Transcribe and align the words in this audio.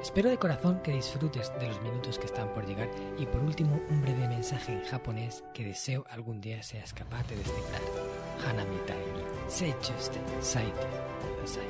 Espero 0.00 0.30
de 0.30 0.38
corazón 0.38 0.80
que 0.82 0.92
disfrutes 0.92 1.52
de 1.58 1.68
los 1.68 1.80
minutos 1.82 2.18
que 2.18 2.26
están 2.26 2.52
por 2.52 2.66
llegar 2.66 2.90
y 3.18 3.26
por 3.26 3.40
último 3.42 3.80
un 3.88 4.02
breve 4.02 4.28
mensaje 4.28 4.72
en 4.72 4.84
japonés 4.84 5.42
que 5.54 5.64
deseo 5.64 6.04
algún 6.10 6.40
día 6.40 6.62
seas 6.62 6.92
capaz 6.92 7.26
de 7.28 7.36
descifrar. 7.36 7.80
Hanamitai 8.46 8.98
ni 8.98 9.50
seichuste 9.50 10.20
saite 10.40 10.86
kudasai. 11.20 11.68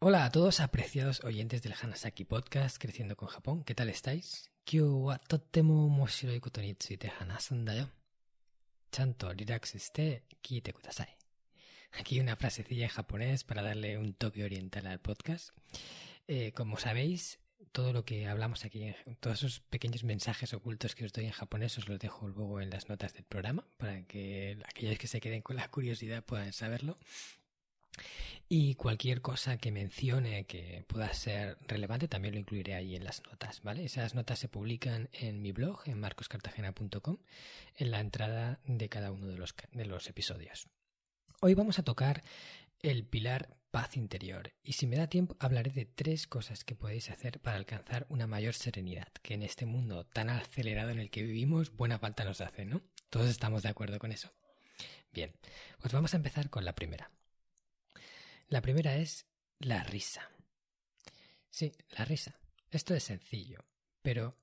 Hola 0.00 0.26
a 0.26 0.30
todos 0.30 0.60
apreciados 0.60 1.24
oyentes 1.24 1.62
del 1.62 1.74
Hanasaki 1.80 2.24
Podcast 2.24 2.76
Creciendo 2.78 3.16
con 3.16 3.28
Japón, 3.28 3.64
¿qué 3.64 3.74
tal 3.74 3.88
estáis? 3.88 4.50
Kyou 4.64 5.06
wa. 5.06 5.20
Chanto 8.92 9.32
relax 9.32 9.74
shite 9.74 10.24
kiite 10.42 10.72
kudasai. 10.72 11.23
Aquí 11.98 12.20
una 12.20 12.36
frasecilla 12.36 12.84
en 12.84 12.90
japonés 12.90 13.44
para 13.44 13.62
darle 13.62 13.98
un 13.98 14.14
toque 14.14 14.44
oriental 14.44 14.86
al 14.86 15.00
podcast. 15.00 15.50
Eh, 16.26 16.52
como 16.52 16.78
sabéis, 16.78 17.38
todo 17.72 17.92
lo 17.92 18.04
que 18.04 18.26
hablamos 18.26 18.64
aquí, 18.64 18.94
todos 19.20 19.38
esos 19.38 19.60
pequeños 19.60 20.04
mensajes 20.04 20.54
ocultos 20.54 20.94
que 20.94 21.04
os 21.04 21.12
doy 21.12 21.26
en 21.26 21.32
japonés, 21.32 21.78
os 21.78 21.88
los 21.88 21.98
dejo 21.98 22.28
luego 22.28 22.60
en 22.60 22.70
las 22.70 22.88
notas 22.88 23.12
del 23.14 23.24
programa 23.24 23.66
para 23.76 24.02
que 24.04 24.58
aquellos 24.68 24.98
que 24.98 25.06
se 25.06 25.20
queden 25.20 25.42
con 25.42 25.56
la 25.56 25.68
curiosidad 25.68 26.24
puedan 26.24 26.52
saberlo. 26.52 26.98
Y 28.48 28.74
cualquier 28.74 29.22
cosa 29.22 29.56
que 29.56 29.72
mencione 29.72 30.44
que 30.44 30.84
pueda 30.86 31.12
ser 31.14 31.56
relevante 31.66 32.08
también 32.08 32.34
lo 32.34 32.40
incluiré 32.40 32.74
ahí 32.74 32.94
en 32.94 33.04
las 33.04 33.22
notas, 33.24 33.62
¿vale? 33.62 33.84
Esas 33.84 34.14
notas 34.14 34.38
se 34.38 34.48
publican 34.48 35.08
en 35.12 35.40
mi 35.40 35.52
blog, 35.52 35.80
en 35.86 35.98
marcoscartagena.com, 35.98 37.18
en 37.76 37.90
la 37.90 38.00
entrada 38.00 38.60
de 38.66 38.88
cada 38.88 39.12
uno 39.12 39.26
de 39.26 39.36
los, 39.36 39.54
de 39.72 39.86
los 39.86 40.08
episodios. 40.08 40.68
Hoy 41.46 41.52
vamos 41.52 41.78
a 41.78 41.82
tocar 41.82 42.22
el 42.80 43.04
pilar 43.04 43.54
paz 43.70 43.98
interior 43.98 44.54
y 44.62 44.72
si 44.72 44.86
me 44.86 44.96
da 44.96 45.08
tiempo 45.08 45.36
hablaré 45.40 45.72
de 45.72 45.84
tres 45.84 46.26
cosas 46.26 46.64
que 46.64 46.74
podéis 46.74 47.10
hacer 47.10 47.38
para 47.38 47.58
alcanzar 47.58 48.06
una 48.08 48.26
mayor 48.26 48.54
serenidad, 48.54 49.08
que 49.20 49.34
en 49.34 49.42
este 49.42 49.66
mundo 49.66 50.06
tan 50.06 50.30
acelerado 50.30 50.88
en 50.88 51.00
el 51.00 51.10
que 51.10 51.22
vivimos 51.22 51.76
buena 51.76 51.98
falta 51.98 52.24
nos 52.24 52.40
hace, 52.40 52.64
¿no? 52.64 52.80
Todos 53.10 53.28
estamos 53.28 53.62
de 53.62 53.68
acuerdo 53.68 53.98
con 53.98 54.10
eso. 54.10 54.32
Bien, 55.12 55.34
pues 55.82 55.92
vamos 55.92 56.14
a 56.14 56.16
empezar 56.16 56.48
con 56.48 56.64
la 56.64 56.74
primera. 56.74 57.10
La 58.48 58.62
primera 58.62 58.96
es 58.96 59.26
la 59.58 59.84
risa. 59.84 60.30
Sí, 61.50 61.74
la 61.90 62.06
risa. 62.06 62.40
Esto 62.70 62.94
es 62.94 63.04
sencillo, 63.04 63.58
pero 64.00 64.34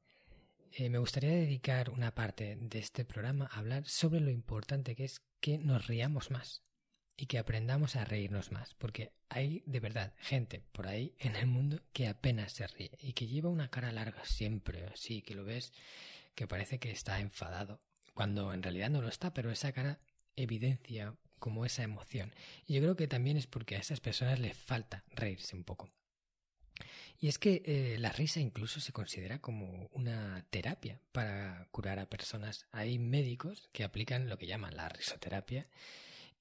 eh, 0.74 0.92
me 0.92 1.00
gustaría 1.00 1.32
dedicar 1.32 1.90
una 1.90 2.14
parte 2.14 2.60
de 2.62 2.78
este 2.78 3.06
programa 3.06 3.50
a 3.52 3.58
hablar 3.58 3.88
sobre 3.88 4.20
lo 4.20 4.30
importante 4.30 4.96
que 4.96 5.06
es 5.06 5.24
que 5.40 5.58
nos 5.58 5.88
riamos 5.88 6.30
más 6.30 6.62
y 7.22 7.28
que 7.28 7.38
aprendamos 7.38 7.96
a 7.96 8.04
reírnos 8.04 8.52
más, 8.52 8.74
porque 8.74 9.12
hay 9.30 9.62
de 9.68 9.80
verdad 9.80 10.12
gente 10.18 10.64
por 10.72 10.88
ahí 10.88 11.14
en 11.20 11.36
el 11.36 11.46
mundo 11.46 11.80
que 11.94 12.08
apenas 12.08 12.54
se 12.54 12.66
ríe 12.66 12.98
y 13.00 13.14
que 13.14 13.28
lleva 13.28 13.48
una 13.48 13.70
cara 13.70 13.92
larga 13.92 14.26
siempre, 14.26 14.88
así 14.88 15.22
que 15.22 15.36
lo 15.36 15.46
ves 15.46 15.72
que 16.34 16.48
parece 16.48 16.80
que 16.80 16.90
está 16.90 17.20
enfadado, 17.20 17.80
cuando 18.16 18.52
en 18.56 18.64
realidad 18.64 18.90
no 18.90 19.04
lo 19.04 19.08
está, 19.08 19.36
pero 19.36 19.52
esa 19.52 19.72
cara 19.72 20.00
evidencia 20.36 21.14
como 21.38 21.64
esa 21.64 21.84
emoción. 21.84 22.34
Y 22.66 22.74
yo 22.74 22.82
creo 22.82 22.96
que 22.96 23.08
también 23.08 23.38
es 23.38 23.46
porque 23.46 23.76
a 23.76 23.80
esas 23.80 24.00
personas 24.00 24.40
les 24.40 24.58
falta 24.58 25.04
reírse 25.12 25.56
un 25.56 25.64
poco. 25.64 25.92
Y 27.20 27.28
es 27.28 27.38
que 27.38 27.62
eh, 27.66 27.98
la 28.00 28.12
risa 28.12 28.40
incluso 28.40 28.80
se 28.80 28.94
considera 28.94 29.38
como 29.38 29.92
una 29.94 30.44
terapia 30.50 31.00
para 31.12 31.68
curar 31.70 32.00
a 32.00 32.10
personas. 32.10 32.66
Hay 32.72 32.98
médicos 32.98 33.70
que 33.74 33.84
aplican 33.84 34.28
lo 34.28 34.40
que 34.40 34.48
llaman 34.48 34.76
la 34.76 34.90
risoterapia 34.90 35.68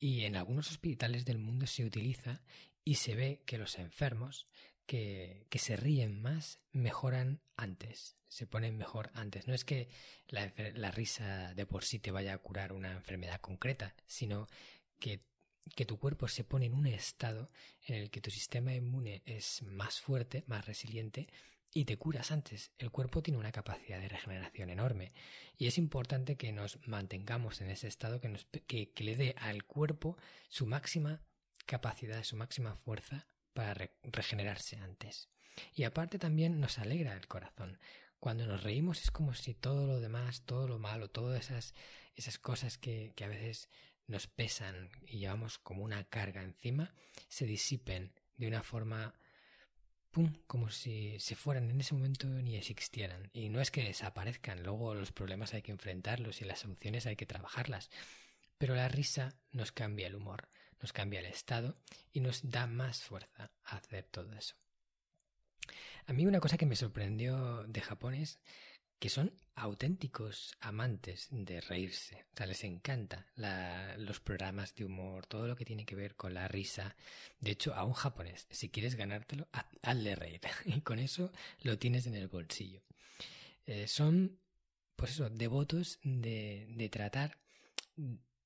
y 0.01 0.25
en 0.25 0.35
algunos 0.35 0.71
hospitales 0.71 1.27
del 1.27 1.39
mundo 1.39 1.67
se 1.67 1.85
utiliza 1.85 2.41
y 2.85 2.97
se 2.97 3.15
ve 3.15 3.43
que 3.45 3.59
los 3.59 3.79
enfermos 3.79 4.47
que, 4.87 5.47
que, 5.51 5.59
se 5.59 5.77
ríen 5.77 6.21
más 6.21 6.59
mejoran 6.73 7.41
antes, 7.57 8.17
se 8.27 8.47
ponen 8.47 8.77
mejor 8.77 9.11
antes. 9.15 9.47
No 9.47 9.55
es 9.55 9.65
que 9.65 9.89
la, 10.27 10.53
la, 10.75 10.91
risa 10.91 11.55
de 11.55 11.67
por 11.67 11.85
sí 11.85 12.01
te 12.01 12.11
vaya 12.11 12.33
a 12.33 12.39
curar 12.39 12.73
una 12.73 12.93
enfermedad 12.93 13.41
concreta, 13.41 13.95
sino 14.07 14.49
que, 14.99 15.21
que 15.77 15.85
tu 15.85 15.99
cuerpo 15.99 16.27
se 16.27 16.43
pone 16.43 16.67
en 16.67 16.75
un 16.75 16.87
estado 16.87 17.51
en 17.85 17.97
el 17.97 18.11
que 18.11 18.23
tu 18.23 18.31
sistema 18.31 18.75
inmune 18.75 19.23
es 19.27 19.63
más 19.63 20.01
fuerte, 20.01 20.43
más 20.47 20.67
resiliente 20.67 21.29
y 21.73 21.85
te 21.85 21.97
curas 21.97 22.31
antes. 22.31 22.73
El 22.79 22.91
cuerpo 22.91 23.23
tiene 23.23 23.39
una 23.39 23.53
capacidad 23.53 24.01
de 24.01 24.09
regeneración 24.09 24.71
enorme 24.71 25.13
y 25.57 25.67
es 25.67 25.79
importante 25.79 26.37
que 26.37 26.53
nos 26.53 26.79
mantengamos 26.87 27.61
en 27.61 27.71
ese 27.71 27.89
estado 27.89 28.21
que, 28.21 28.29
nos, 28.29 28.47
que, 28.67 28.93
le 28.99 29.17
dé 29.17 29.35
al 29.39 29.65
cuerpo 29.65 30.17
su 30.49 30.67
máxima 30.67 31.23
capacidad, 31.67 32.23
su 32.25 32.37
máxima 32.37 32.75
fuerza 32.77 33.27
para 33.53 33.75
re 33.75 33.93
regenerarse 34.03 34.77
antes. 34.77 35.29
Y 35.75 35.85
aparte 35.85 36.19
también 36.19 36.61
nos 36.61 36.79
alegra 36.79 37.15
el 37.15 37.27
corazón. 37.29 37.79
Cuando 38.19 38.47
nos 38.47 38.63
reímos 38.63 39.03
es 39.03 39.11
como 39.11 39.35
si 39.35 39.55
todo 39.55 39.87
lo 39.87 40.01
demás, 40.01 40.43
todo 40.45 40.69
lo 40.69 40.79
malo, 40.79 41.09
todas 41.09 41.45
esas, 41.45 41.75
esas 42.15 42.39
cosas 42.39 42.79
que, 42.79 43.13
que 43.17 43.25
a 43.25 43.29
veces 43.29 43.69
nos 44.07 44.27
pesan 44.27 44.91
y 45.07 45.19
llevamos 45.19 45.59
como 45.59 45.85
una 45.85 46.05
carga 46.05 46.43
encima, 46.43 46.93
se 47.29 47.47
disipen 47.47 48.13
de 48.37 48.49
una 48.49 48.63
forma 48.63 49.15
pum, 50.11 50.35
como 50.47 50.71
si 50.71 51.19
se 51.21 51.37
fueran 51.37 51.71
en 51.71 51.81
ese 51.81 51.95
momento 51.95 52.27
ni 52.27 52.57
existieran. 52.57 53.31
Y 53.33 53.49
no 53.49 53.61
es 53.61 53.71
que 53.71 53.85
desaparezcan, 53.85 54.63
luego 54.63 54.95
los 54.95 55.13
problemas 55.13 55.55
hay 55.55 55.63
que 55.63 55.73
enfrentarlos 55.73 56.41
y 56.43 56.45
las 56.45 56.61
soluciones 56.61 57.07
hay 57.07 57.17
que 57.17 57.27
trabajarlas. 57.27 57.91
Pero 58.59 58.75
la 58.75 58.89
risa 58.89 59.35
nos 59.53 59.73
cambia 59.73 60.07
el 60.07 60.17
humor, 60.17 60.49
nos 60.81 60.93
cambia 60.93 61.21
el 61.21 61.27
estado 61.27 61.77
y 62.13 62.21
nos 62.21 62.51
da 62.51 62.67
más 62.67 63.03
fuerza 63.03 63.53
a 63.65 63.77
hacer 63.77 64.05
todo 64.05 64.33
eso. 64.35 64.57
A 66.07 66.13
mí 66.13 66.27
una 66.27 66.41
cosa 66.41 66.57
que 66.57 66.67
me 66.67 66.77
sorprendió 66.77 67.65
de 67.65 67.81
Japón 67.81 68.15
es 68.15 68.41
que 69.01 69.09
son 69.09 69.33
auténticos 69.55 70.57
amantes 70.61 71.29
de 71.31 71.61
reírse. 71.61 72.27
O 72.35 72.37
sea, 72.37 72.47
les 72.47 72.63
encanta 72.65 73.27
los 73.97 74.21
programas 74.21 74.75
de 74.75 74.85
humor, 74.85 75.27
todo 75.27 75.49
lo 75.49 75.57
que 75.57 75.65
tiene 75.65 75.87
que 75.87 75.97
ver 75.97 76.15
con 76.15 76.35
la 76.35 76.49
risa. 76.49 76.95
De 77.41 77.51
hecho, 77.51 77.75
a 77.75 77.85
un 77.85 77.95
japonés, 77.95 78.47
si 78.51 78.69
quieres 78.69 78.95
ganártelo, 78.95 79.49
hazle 79.83 80.15
reír. 80.15 80.41
Y 80.67 80.83
con 80.83 80.99
eso 80.99 81.33
lo 81.63 81.79
tienes 81.79 82.07
en 82.07 82.15
el 82.15 82.29
bolsillo. 82.29 82.83
Eh, 83.67 83.89
son, 83.89 84.39
pues 84.97 85.13
eso, 85.13 85.31
devotos 85.31 85.99
de, 86.03 86.89
tratar 86.93 87.39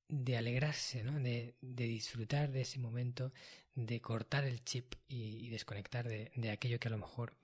de 0.08 0.36
alegrarse, 0.36 1.02
¿no? 1.02 1.18
de, 1.18 1.56
disfrutar 1.60 2.52
de 2.52 2.60
ese 2.60 2.78
momento, 2.78 3.32
de 3.74 4.00
cortar 4.00 4.44
el 4.44 4.62
chip 4.64 4.94
y, 5.08 5.48
desconectar 5.48 6.08
de, 6.08 6.30
de 6.36 6.50
aquello 6.50 6.78
que 6.78 6.88
a 6.88 6.92
lo 6.92 6.98
mejor 6.98 7.34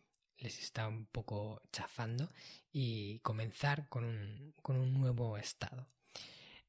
les 0.40 0.58
está 0.58 0.88
un 0.88 1.06
poco 1.06 1.62
chafando 1.72 2.30
y 2.72 3.18
comenzar 3.20 3.88
con 3.88 4.04
un, 4.04 4.54
con 4.62 4.76
un 4.76 4.92
nuevo 4.94 5.36
estado. 5.38 5.86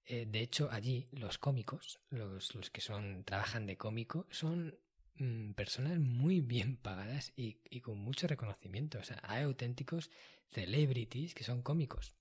Eh, 0.06 0.26
de 0.28 0.42
hecho, 0.42 0.70
allí 0.72 1.08
los 1.12 1.38
cómicos, 1.38 2.00
los, 2.10 2.54
los 2.56 2.70
que 2.70 2.82
son, 2.82 3.24
trabajan 3.24 3.66
de 3.66 3.78
cómico, 3.78 4.28
son 4.30 4.78
mmm, 5.16 5.52
personas 5.54 6.00
muy 6.00 6.42
bien 6.42 6.76
pagadas 6.78 7.32
y, 7.36 7.60
y, 7.70 7.82
con 7.82 7.98
mucho 7.98 8.28
reconocimiento. 8.28 9.00
O 9.00 9.04
sea, 9.04 9.20
hay 9.24 9.44
auténticos 9.44 10.10
celebrities 10.50 11.34
que 11.34 11.44
son 11.44 11.62
cómicos. 11.62 12.16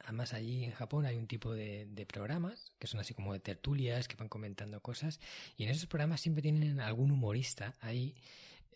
Además, 0.00 0.32
allí 0.32 0.64
en 0.64 0.72
Japón 0.72 1.04
hay 1.04 1.16
un 1.16 1.26
tipo 1.26 1.52
de, 1.52 1.86
de, 1.86 2.06
programas 2.06 2.72
que 2.78 2.86
son 2.86 3.00
así 3.00 3.12
como 3.14 3.32
de 3.34 3.40
tertulias 3.40 4.08
que 4.08 4.16
van 4.16 4.28
comentando 4.28 4.80
cosas 4.80 5.20
y 5.56 5.64
en 5.64 5.70
esos 5.70 5.86
programas 5.86 6.20
siempre 6.20 6.40
tienen 6.40 6.80
algún 6.80 7.10
humorista 7.10 7.74
ahí 7.80 8.14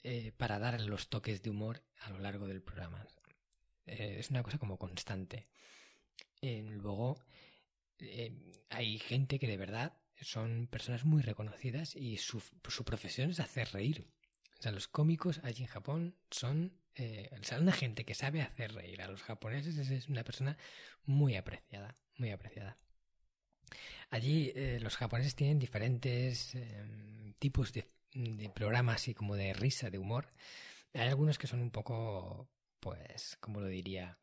eh, 0.04 0.32
para 0.36 0.58
dar 0.58 0.80
los 0.80 1.08
toques 1.08 1.42
de 1.42 1.50
humor 1.50 1.84
a 2.00 2.10
lo 2.10 2.18
largo 2.18 2.48
del 2.48 2.60
programa. 2.60 3.06
Eh, 3.86 4.16
es 4.18 4.30
una 4.30 4.42
cosa 4.42 4.58
como 4.58 4.76
constante. 4.76 5.46
Eh, 6.40 6.64
luego, 6.68 7.20
hay 8.70 8.98
gente 8.98 9.38
que 9.38 9.46
de 9.46 9.56
verdad 9.56 9.96
son 10.20 10.66
personas 10.66 11.04
muy 11.04 11.22
reconocidas 11.22 11.94
y 11.94 12.16
su, 12.16 12.42
su, 12.68 12.84
profesión 12.84 13.30
es 13.30 13.38
hacer 13.38 13.68
reír. 13.72 14.08
O 14.58 14.62
sea, 14.62 14.72
los 14.72 14.88
cómicos 14.88 15.40
allí 15.44 15.62
en 15.62 15.68
Japón 15.68 16.16
son... 16.30 16.76
o 16.98 17.44
sea, 17.44 17.60
una 17.60 17.72
gente 17.72 18.04
que 18.04 18.14
sabe 18.14 18.42
hacer 18.42 18.72
reír 18.74 19.02
a 19.02 19.08
los 19.08 19.22
japoneses 19.22 19.78
es 19.78 20.08
una 20.08 20.24
persona 20.24 20.58
muy 21.04 21.36
apreciada, 21.36 21.96
muy 22.16 22.32
apreciada. 22.32 22.76
Allí 24.10 24.52
los 24.80 24.96
japoneses 24.96 25.36
tienen 25.36 25.60
diferentes 25.60 26.56
tipos 27.38 27.72
de 27.72 27.88
de 28.14 28.48
programas 28.50 28.96
así 28.96 29.14
como 29.14 29.36
de 29.36 29.52
risa, 29.52 29.90
de 29.90 29.98
humor. 29.98 30.28
Hay 30.94 31.08
algunos 31.08 31.38
que 31.38 31.46
son 31.46 31.60
un 31.60 31.70
poco 31.70 32.48
pues, 32.82 33.36
como 33.40 33.60
lo 33.60 33.68
diría, 33.68 34.18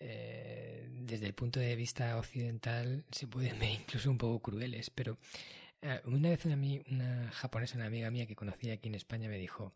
eh, 0.00 0.88
desde 0.90 1.26
el 1.26 1.34
punto 1.34 1.60
de 1.60 1.76
vista 1.76 2.16
occidental 2.16 3.04
se 3.12 3.26
pueden 3.26 3.58
ver 3.58 3.70
incluso 3.72 4.10
un 4.10 4.18
poco 4.18 4.40
crueles, 4.40 4.88
pero 4.88 5.18
eh, 5.82 6.00
una 6.06 6.30
vez 6.30 6.46
una, 6.46 6.56
una 6.90 7.30
japonesa, 7.30 7.76
una 7.76 7.86
amiga 7.86 8.10
mía 8.10 8.26
que 8.26 8.34
conocí 8.34 8.70
aquí 8.70 8.88
en 8.88 8.94
España 8.94 9.28
me 9.28 9.36
dijo 9.36 9.70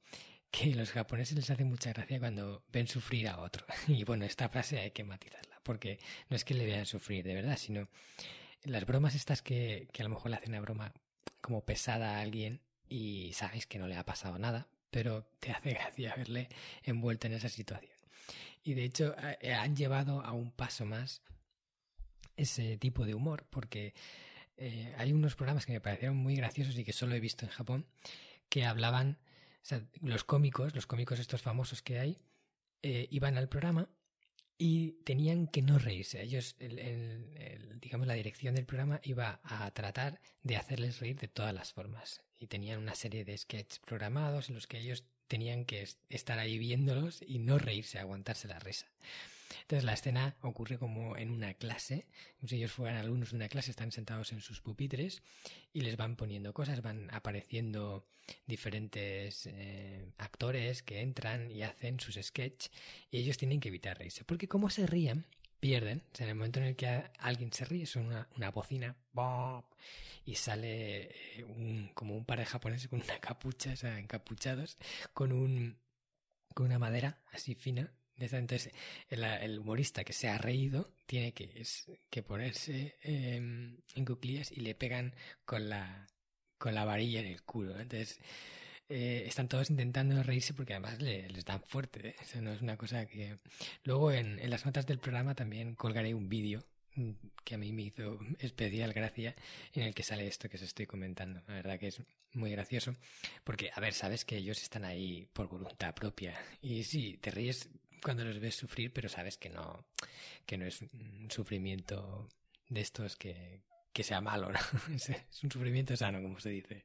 que 0.50 0.74
los 0.74 0.90
japoneses 0.90 1.36
les 1.36 1.50
hace 1.50 1.64
mucha 1.64 1.92
gracia 1.92 2.18
cuando 2.18 2.64
ven 2.72 2.88
sufrir 2.88 3.28
a 3.28 3.40
otro. 3.40 3.66
Y 3.88 4.04
bueno, 4.04 4.24
esta 4.24 4.48
frase 4.48 4.80
hay 4.80 4.92
que 4.92 5.04
matizarla, 5.04 5.60
porque 5.62 5.98
no 6.30 6.36
es 6.36 6.44
que 6.44 6.54
le 6.54 6.64
vean 6.64 6.86
sufrir 6.86 7.24
de 7.24 7.34
verdad, 7.34 7.58
sino 7.58 7.88
las 8.64 8.86
bromas 8.86 9.14
estas 9.14 9.42
que, 9.42 9.86
que 9.92 10.02
a 10.02 10.04
lo 10.04 10.14
mejor 10.14 10.30
le 10.30 10.38
hacen 10.38 10.50
una 10.50 10.62
broma 10.62 10.94
como 11.42 11.64
pesada 11.64 12.16
a 12.16 12.20
alguien 12.22 12.62
y 12.88 13.32
sabes 13.32 13.66
que 13.66 13.78
no 13.78 13.86
le 13.86 13.96
ha 13.96 14.04
pasado 14.04 14.38
nada, 14.38 14.68
pero 14.90 15.24
te 15.40 15.52
hace 15.52 15.70
gracia 15.74 16.14
verle 16.16 16.48
envuelto 16.82 17.26
en 17.26 17.34
esa 17.34 17.48
situación. 17.48 17.92
Y 18.62 18.74
de 18.74 18.84
hecho 18.84 19.14
eh, 19.40 19.54
han 19.54 19.76
llevado 19.76 20.20
a 20.22 20.32
un 20.32 20.50
paso 20.50 20.84
más 20.86 21.22
ese 22.36 22.76
tipo 22.76 23.04
de 23.04 23.14
humor, 23.14 23.46
porque 23.50 23.94
eh, 24.56 24.94
hay 24.98 25.12
unos 25.12 25.36
programas 25.36 25.66
que 25.66 25.72
me 25.72 25.80
parecieron 25.80 26.16
muy 26.16 26.36
graciosos 26.36 26.76
y 26.78 26.84
que 26.84 26.92
solo 26.92 27.14
he 27.14 27.20
visto 27.20 27.44
en 27.44 27.50
Japón, 27.50 27.86
que 28.48 28.64
hablaban, 28.64 29.18
o 29.62 29.64
sea, 29.64 29.82
los 30.00 30.24
cómicos, 30.24 30.74
los 30.74 30.86
cómicos 30.86 31.18
estos 31.18 31.42
famosos 31.42 31.82
que 31.82 31.98
hay, 31.98 32.18
eh, 32.82 33.08
iban 33.10 33.36
al 33.38 33.48
programa 33.48 33.88
y 34.58 34.92
tenían 35.04 35.46
que 35.46 35.62
no 35.62 35.78
reírse. 35.78 36.22
Ellos, 36.22 36.56
digamos, 37.80 38.06
la 38.06 38.14
dirección 38.14 38.54
del 38.54 38.64
programa 38.64 39.00
iba 39.02 39.40
a 39.44 39.70
tratar 39.72 40.20
de 40.42 40.56
hacerles 40.56 41.00
reír 41.00 41.18
de 41.18 41.28
todas 41.28 41.54
las 41.54 41.72
formas. 41.72 42.22
Y 42.38 42.46
tenían 42.46 42.78
una 42.80 42.94
serie 42.94 43.24
de 43.24 43.36
sketches 43.36 43.78
programados 43.80 44.48
en 44.48 44.54
los 44.54 44.66
que 44.66 44.78
ellos 44.78 45.04
tenían 45.28 45.64
que 45.64 45.86
estar 46.08 46.38
ahí 46.38 46.58
viéndolos 46.58 47.20
y 47.26 47.38
no 47.38 47.58
reírse, 47.58 47.98
aguantarse 47.98 48.48
la 48.48 48.58
risa. 48.58 48.86
Entonces 49.62 49.84
la 49.84 49.94
escena 49.94 50.36
ocurre 50.42 50.78
como 50.78 51.16
en 51.16 51.30
una 51.30 51.54
clase, 51.54 52.06
si 52.44 52.56
ellos 52.56 52.72
fueran 52.72 52.96
alumnos 52.96 53.30
de 53.30 53.36
una 53.36 53.48
clase, 53.48 53.70
están 53.70 53.92
sentados 53.92 54.32
en 54.32 54.40
sus 54.40 54.60
pupitres 54.60 55.22
y 55.72 55.80
les 55.80 55.96
van 55.96 56.16
poniendo 56.16 56.52
cosas, 56.52 56.82
van 56.82 57.08
apareciendo 57.12 58.06
diferentes 58.46 59.46
eh, 59.46 60.12
actores 60.18 60.82
que 60.82 61.00
entran 61.00 61.50
y 61.50 61.62
hacen 61.62 62.00
sus 62.00 62.18
sketch 62.20 62.68
y 63.10 63.18
ellos 63.18 63.38
tienen 63.38 63.60
que 63.60 63.68
evitar 63.68 63.98
reírse, 63.98 64.24
porque 64.24 64.48
como 64.48 64.70
se 64.70 64.86
ríen, 64.86 65.26
pierden. 65.60 66.02
en 66.18 66.28
el 66.28 66.34
momento 66.34 66.60
en 66.60 66.66
el 66.66 66.76
que 66.76 67.04
alguien 67.18 67.52
se 67.52 67.64
ríe, 67.64 67.86
son 67.86 68.06
una, 68.06 68.28
una 68.36 68.50
bocina, 68.50 68.96
y 70.24 70.34
sale 70.34 71.10
eh, 71.38 71.44
un, 71.44 71.90
como 71.94 72.16
un 72.16 72.24
par 72.24 72.38
de 72.38 72.46
japoneses 72.46 72.88
con 72.88 73.00
una 73.00 73.18
capucha, 73.20 73.72
o 73.72 73.76
sea, 73.76 73.98
encapuchados, 73.98 74.76
con 75.14 75.32
un 75.32 75.78
con 76.54 76.66
una 76.66 76.78
madera 76.78 77.20
así 77.32 77.54
fina. 77.54 77.92
Entonces, 78.18 78.72
el, 79.08 79.58
humorista 79.58 80.04
que 80.04 80.12
se 80.12 80.28
ha 80.28 80.38
reído 80.38 80.90
tiene 81.06 81.32
que, 81.32 81.62
que 82.10 82.22
ponerse 82.22 82.96
em, 83.02 83.76
en 83.94 84.04
cuclillas 84.04 84.52
y 84.52 84.60
le 84.60 84.74
pegan 84.74 85.14
con 85.44 85.68
la, 85.68 86.08
con 86.58 86.74
la 86.74 86.84
varilla 86.84 87.20
en 87.20 87.26
el 87.26 87.42
culo. 87.42 87.78
Entonces, 87.78 88.18
eh, 88.88 89.24
están 89.26 89.48
todos 89.48 89.68
intentando 89.70 90.22
reírse 90.22 90.54
porque 90.54 90.74
además 90.74 91.00
les 91.00 91.44
dan 91.44 91.62
fuerte. 91.62 92.08
¿eh? 92.08 92.16
Eso 92.20 92.40
no 92.40 92.52
es 92.52 92.62
una 92.62 92.76
cosa 92.76 93.06
que... 93.06 93.38
Luego 93.84 94.12
en, 94.12 94.38
en 94.38 94.50
las 94.50 94.64
notas 94.64 94.86
del 94.86 94.98
programa 94.98 95.34
también 95.34 95.74
colgaré 95.74 96.14
un 96.14 96.28
vídeo 96.28 96.64
mm, 96.94 97.10
que 97.44 97.54
a 97.56 97.58
mí 97.58 97.72
me 97.72 97.82
hizo 97.82 98.18
especial 98.38 98.92
gracia 98.92 99.34
en 99.74 99.82
el 99.82 99.94
que 99.94 100.02
sale 100.02 100.26
esto 100.26 100.48
que 100.48 100.56
os 100.56 100.62
estoy 100.62 100.86
comentando. 100.86 101.42
La 101.48 101.54
verdad 101.54 101.78
que 101.78 101.88
es 101.88 102.00
muy 102.32 102.50
gracioso 102.50 102.94
porque, 103.44 103.70
a 103.74 103.80
ver, 103.80 103.92
sabes 103.92 104.24
que 104.24 104.36
ellos 104.36 104.62
están 104.62 104.84
ahí 104.84 105.26
por 105.32 105.48
voluntad 105.48 105.94
propia 105.94 106.38
y 106.60 106.84
sí, 106.84 107.18
te 107.20 107.30
ríes 107.30 107.68
cuando 108.02 108.24
los 108.24 108.38
ves 108.40 108.54
sufrir, 108.54 108.92
pero 108.92 109.08
sabes 109.08 109.36
que 109.36 109.48
no, 109.48 109.86
que 110.44 110.56
no 110.56 110.66
es 110.66 110.82
un 110.82 111.28
sufrimiento 111.30 112.28
de 112.68 112.80
estos 112.80 113.16
que, 113.16 113.62
que 113.92 114.02
sea 114.02 114.20
malo, 114.20 114.50
es 114.94 115.42
un 115.42 115.50
sufrimiento 115.50 115.96
sano, 115.96 116.20
como 116.22 116.38
se 116.40 116.50
dice. 116.50 116.84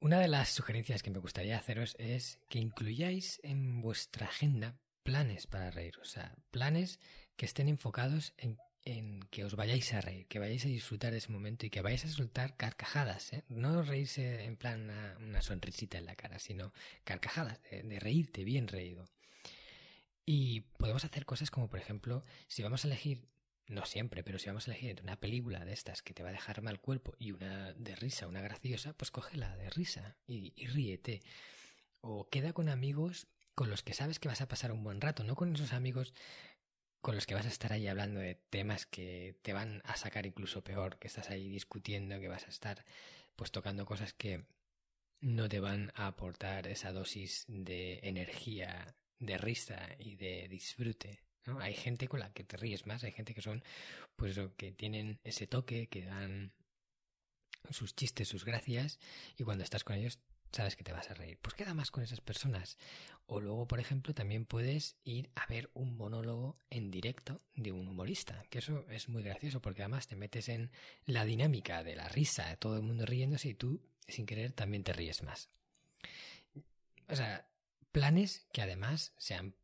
Una 0.00 0.18
de 0.18 0.26
las 0.26 0.48
sugerencias 0.48 1.02
que 1.02 1.10
me 1.10 1.20
gustaría 1.20 1.56
haceros 1.56 1.94
es 1.98 2.40
que 2.48 2.58
incluyáis 2.58 3.38
en 3.44 3.80
vuestra 3.80 4.26
agenda 4.26 4.74
planes 5.04 5.46
para 5.46 5.70
reír, 5.70 5.98
o 6.00 6.04
sea, 6.04 6.34
planes 6.50 6.98
que 7.36 7.46
estén 7.46 7.68
enfocados 7.68 8.32
en, 8.38 8.58
que 9.30 9.44
os 9.44 9.54
vayáis 9.54 9.92
a 9.94 10.00
reír, 10.00 10.26
que 10.26 10.40
vayáis 10.40 10.64
a 10.64 10.68
disfrutar 10.68 11.12
de 11.12 11.18
ese 11.18 11.30
momento 11.30 11.66
y 11.66 11.70
que 11.70 11.82
vayáis 11.82 12.06
a 12.06 12.08
soltar 12.08 12.56
carcajadas, 12.56 13.32
¿eh? 13.32 13.44
no 13.48 13.82
reírse 13.82 14.44
en 14.44 14.56
plan 14.56 14.90
una, 15.20 15.40
sonrisita 15.40 15.98
en 15.98 16.06
la 16.06 16.16
cara, 16.16 16.40
sino 16.40 16.72
carcajadas, 17.04 17.60
de 17.70 18.00
reírte 18.00 18.42
bien 18.42 18.66
reído. 18.66 19.08
Y 20.24 20.60
podemos 20.78 21.04
hacer 21.04 21.24
cosas 21.26 21.50
como, 21.50 21.68
por 21.68 21.80
ejemplo, 21.80 22.24
si 22.46 22.62
vamos 22.62 22.84
a 22.84 22.88
elegir 22.88 23.28
no 23.66 23.86
siempre, 23.86 24.22
pero 24.22 24.38
si 24.38 24.48
vamos 24.48 24.66
a 24.66 24.72
elegir 24.72 24.90
entre 24.90 25.04
una 25.04 25.20
película 25.20 25.64
de 25.64 25.72
estas 25.72 26.02
que 26.02 26.14
te 26.14 26.22
va 26.22 26.28
a 26.28 26.32
dejar 26.32 26.62
mal 26.62 26.80
cuerpo 26.80 27.14
y 27.18 27.32
una 27.32 27.72
de 27.74 27.96
risa, 27.96 28.26
una 28.26 28.42
graciosa, 28.42 28.92
pues 28.92 29.10
coge 29.10 29.36
la 29.36 29.56
de 29.56 29.70
risa 29.70 30.16
y, 30.26 30.52
y 30.56 30.66
ríete. 30.66 31.22
O 32.00 32.28
queda 32.28 32.52
con 32.52 32.68
amigos 32.68 33.28
con 33.54 33.70
los 33.70 33.82
que 33.82 33.94
sabes 33.94 34.18
que 34.18 34.28
vas 34.28 34.40
a 34.40 34.48
pasar 34.48 34.72
un 34.72 34.82
buen 34.82 35.00
rato, 35.00 35.24
no 35.24 35.36
con 35.36 35.54
esos 35.54 35.72
amigos 35.72 36.12
con 37.00 37.16
los 37.16 37.26
que 37.26 37.34
vas 37.34 37.46
a 37.46 37.48
estar 37.48 37.72
ahí 37.72 37.88
hablando 37.88 38.20
de 38.20 38.36
temas 38.36 38.86
que 38.86 39.36
te 39.42 39.52
van 39.52 39.82
a 39.84 39.96
sacar 39.96 40.24
incluso 40.24 40.62
peor, 40.62 40.98
que 40.98 41.08
estás 41.08 41.30
ahí 41.30 41.48
discutiendo, 41.48 42.20
que 42.20 42.28
vas 42.28 42.46
a 42.46 42.50
estar 42.50 42.84
pues 43.36 43.50
tocando 43.50 43.84
cosas 43.84 44.12
que 44.12 44.46
no 45.20 45.48
te 45.48 45.60
van 45.60 45.92
a 45.94 46.06
aportar 46.06 46.68
esa 46.68 46.92
dosis 46.92 47.44
de 47.48 48.00
energía, 48.04 48.94
de 49.22 49.38
risa 49.38 49.88
y 49.98 50.16
de 50.16 50.48
disfrute 50.48 51.22
hay 51.60 51.74
gente 51.74 52.08
con 52.08 52.20
la 52.20 52.32
que 52.32 52.44
te 52.44 52.56
ríes 52.56 52.86
más, 52.86 53.04
hay 53.04 53.12
gente 53.12 53.34
que 53.34 53.42
son, 53.42 53.62
pues, 54.16 54.38
que 54.56 54.72
tienen 54.72 55.18
ese 55.24 55.46
toque, 55.46 55.88
que 55.88 56.04
dan 56.04 56.52
sus 57.70 57.94
chistes, 57.94 58.28
sus 58.28 58.44
gracias, 58.44 58.98
y 59.36 59.44
cuando 59.44 59.64
estás 59.64 59.84
con 59.84 59.96
ellos 59.96 60.18
sabes 60.52 60.76
que 60.76 60.84
te 60.84 60.92
vas 60.92 61.10
a 61.10 61.14
reír. 61.14 61.38
Pues 61.40 61.54
queda 61.54 61.74
más 61.74 61.90
con 61.90 62.02
esas 62.02 62.20
personas. 62.20 62.76
O 63.26 63.40
luego, 63.40 63.66
por 63.66 63.80
ejemplo, 63.80 64.12
también 64.12 64.44
puedes 64.44 64.96
ir 65.04 65.30
a 65.34 65.46
ver 65.46 65.70
un 65.72 65.96
monólogo 65.96 66.56
en 66.68 66.90
directo 66.90 67.40
de 67.54 67.72
un 67.72 67.88
humorista, 67.88 68.44
que 68.50 68.58
eso 68.58 68.84
es 68.90 69.08
muy 69.08 69.22
gracioso 69.22 69.62
porque 69.62 69.82
además 69.82 70.08
te 70.08 70.16
metes 70.16 70.50
en 70.50 70.70
la 71.06 71.24
dinámica 71.24 71.82
de 71.82 71.96
la 71.96 72.08
risa, 72.08 72.54
todo 72.56 72.76
el 72.76 72.82
mundo 72.82 73.06
riéndose 73.06 73.48
y 73.48 73.54
tú, 73.54 73.80
sin 74.06 74.26
querer, 74.26 74.52
también 74.52 74.84
te 74.84 74.92
ríes 74.92 75.22
más. 75.22 75.48
O 77.08 77.16
sea, 77.16 77.48
planes 77.92 78.46
que 78.52 78.62
además 78.62 79.12
sean 79.18 79.54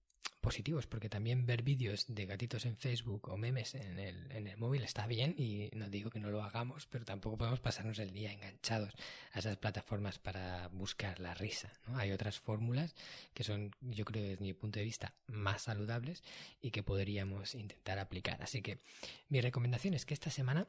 positivos, 0.40 0.86
porque 0.86 1.08
también 1.08 1.46
ver 1.46 1.62
vídeos 1.62 2.06
de 2.08 2.26
gatitos 2.26 2.64
en 2.64 2.76
Facebook 2.76 3.28
o 3.28 3.36
memes 3.36 3.74
en 3.74 3.98
el, 3.98 4.30
en 4.30 4.46
el 4.46 4.56
móvil 4.56 4.82
está 4.84 5.06
bien 5.06 5.34
y 5.36 5.68
no 5.74 5.88
digo 5.88 6.10
que 6.10 6.20
no 6.20 6.30
lo 6.30 6.42
hagamos, 6.42 6.86
pero 6.86 7.04
tampoco 7.04 7.36
podemos 7.36 7.60
pasarnos 7.60 7.98
el 7.98 8.12
día 8.12 8.32
enganchados 8.32 8.94
a 9.32 9.40
esas 9.40 9.56
plataformas 9.56 10.18
para 10.18 10.68
buscar 10.68 11.18
la 11.18 11.34
risa. 11.34 11.72
¿no? 11.86 11.98
Hay 11.98 12.12
otras 12.12 12.38
fórmulas 12.38 12.94
que 13.34 13.44
son, 13.44 13.72
yo 13.80 14.04
creo, 14.04 14.22
desde 14.22 14.44
mi 14.44 14.54
punto 14.54 14.78
de 14.78 14.84
vista, 14.84 15.14
más 15.26 15.62
saludables 15.62 16.22
y 16.60 16.70
que 16.70 16.82
podríamos 16.82 17.54
intentar 17.54 17.98
aplicar. 17.98 18.40
Así 18.42 18.62
que 18.62 18.78
mi 19.28 19.40
recomendación 19.40 19.94
es 19.94 20.06
que 20.06 20.14
esta 20.14 20.30
semana 20.30 20.68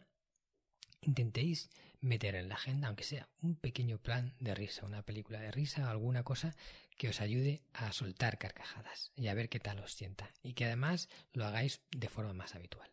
intentéis 1.02 1.70
meter 2.02 2.36
en 2.36 2.50
la 2.50 2.56
agenda, 2.56 2.88
aunque 2.88 3.04
sea 3.04 3.28
un 3.42 3.56
pequeño 3.56 3.98
plan 3.98 4.34
de 4.40 4.56
risa, 4.56 4.86
una 4.86 5.02
película 5.04 5.40
de 5.40 5.52
risa, 5.52 5.90
alguna 5.90 6.24
cosa 6.24 6.56
que 6.98 7.10
os 7.10 7.22
ayude 7.22 7.62
a 7.74 7.92
soltar 7.92 8.38
carcajadas 8.38 9.12
y 9.16 9.28
a 9.28 9.34
ver 9.34 9.50
qué 9.50 9.60
tal 9.60 9.80
os 9.80 9.94
sienta, 9.94 10.34
y 10.44 10.54
que 10.54 10.66
además 10.66 11.10
lo 11.34 11.46
hagáis 11.46 11.82
de 11.92 12.10
forma 12.10 12.34
más 12.34 12.56
habitual. 12.56 12.90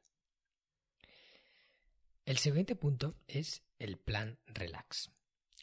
El 2.24 2.38
siguiente 2.38 2.74
punto 2.74 3.14
es 3.28 3.62
el 3.78 3.98
plan 3.98 4.38
relax. 4.46 5.10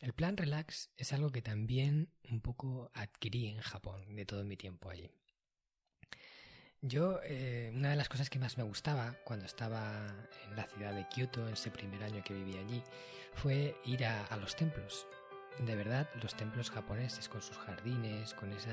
El 0.01 0.13
plan 0.13 0.37
relax 0.37 0.89
es 0.97 1.13
algo 1.13 1.29
que 1.29 1.41
también 1.41 2.09
un 2.29 2.41
poco 2.41 2.89
adquirí 2.93 3.47
en 3.47 3.59
Japón 3.59 4.15
de 4.15 4.25
todo 4.25 4.43
mi 4.43 4.57
tiempo 4.57 4.89
allí. 4.89 5.11
Yo, 6.85 7.21
eh, 7.23 7.71
una 7.73 7.91
de 7.91 7.95
las 7.95 8.09
cosas 8.09 8.29
que 8.29 8.39
más 8.39 8.57
me 8.57 8.63
gustaba 8.65 9.15
cuando 9.23 9.45
estaba 9.45 10.05
en 10.49 10.55
la 10.57 10.65
ciudad 10.65 10.93
de 10.93 11.07
Kioto, 11.07 11.47
en 11.47 11.53
ese 11.53 11.71
primer 11.71 12.03
año 12.03 12.21
que 12.25 12.33
viví 12.33 12.57
allí, 12.57 12.83
fue 13.35 13.77
ir 13.85 14.03
a, 14.03 14.35
los 14.35 14.53
templos. 14.57 15.07
De 15.59 15.77
verdad, 15.77 16.09
los 16.21 16.35
templos 16.35 16.69
japoneses 16.69 17.29
con 17.29 17.41
sus 17.41 17.57
jardines, 17.57 18.33
con 18.33 18.51
esos 18.51 18.67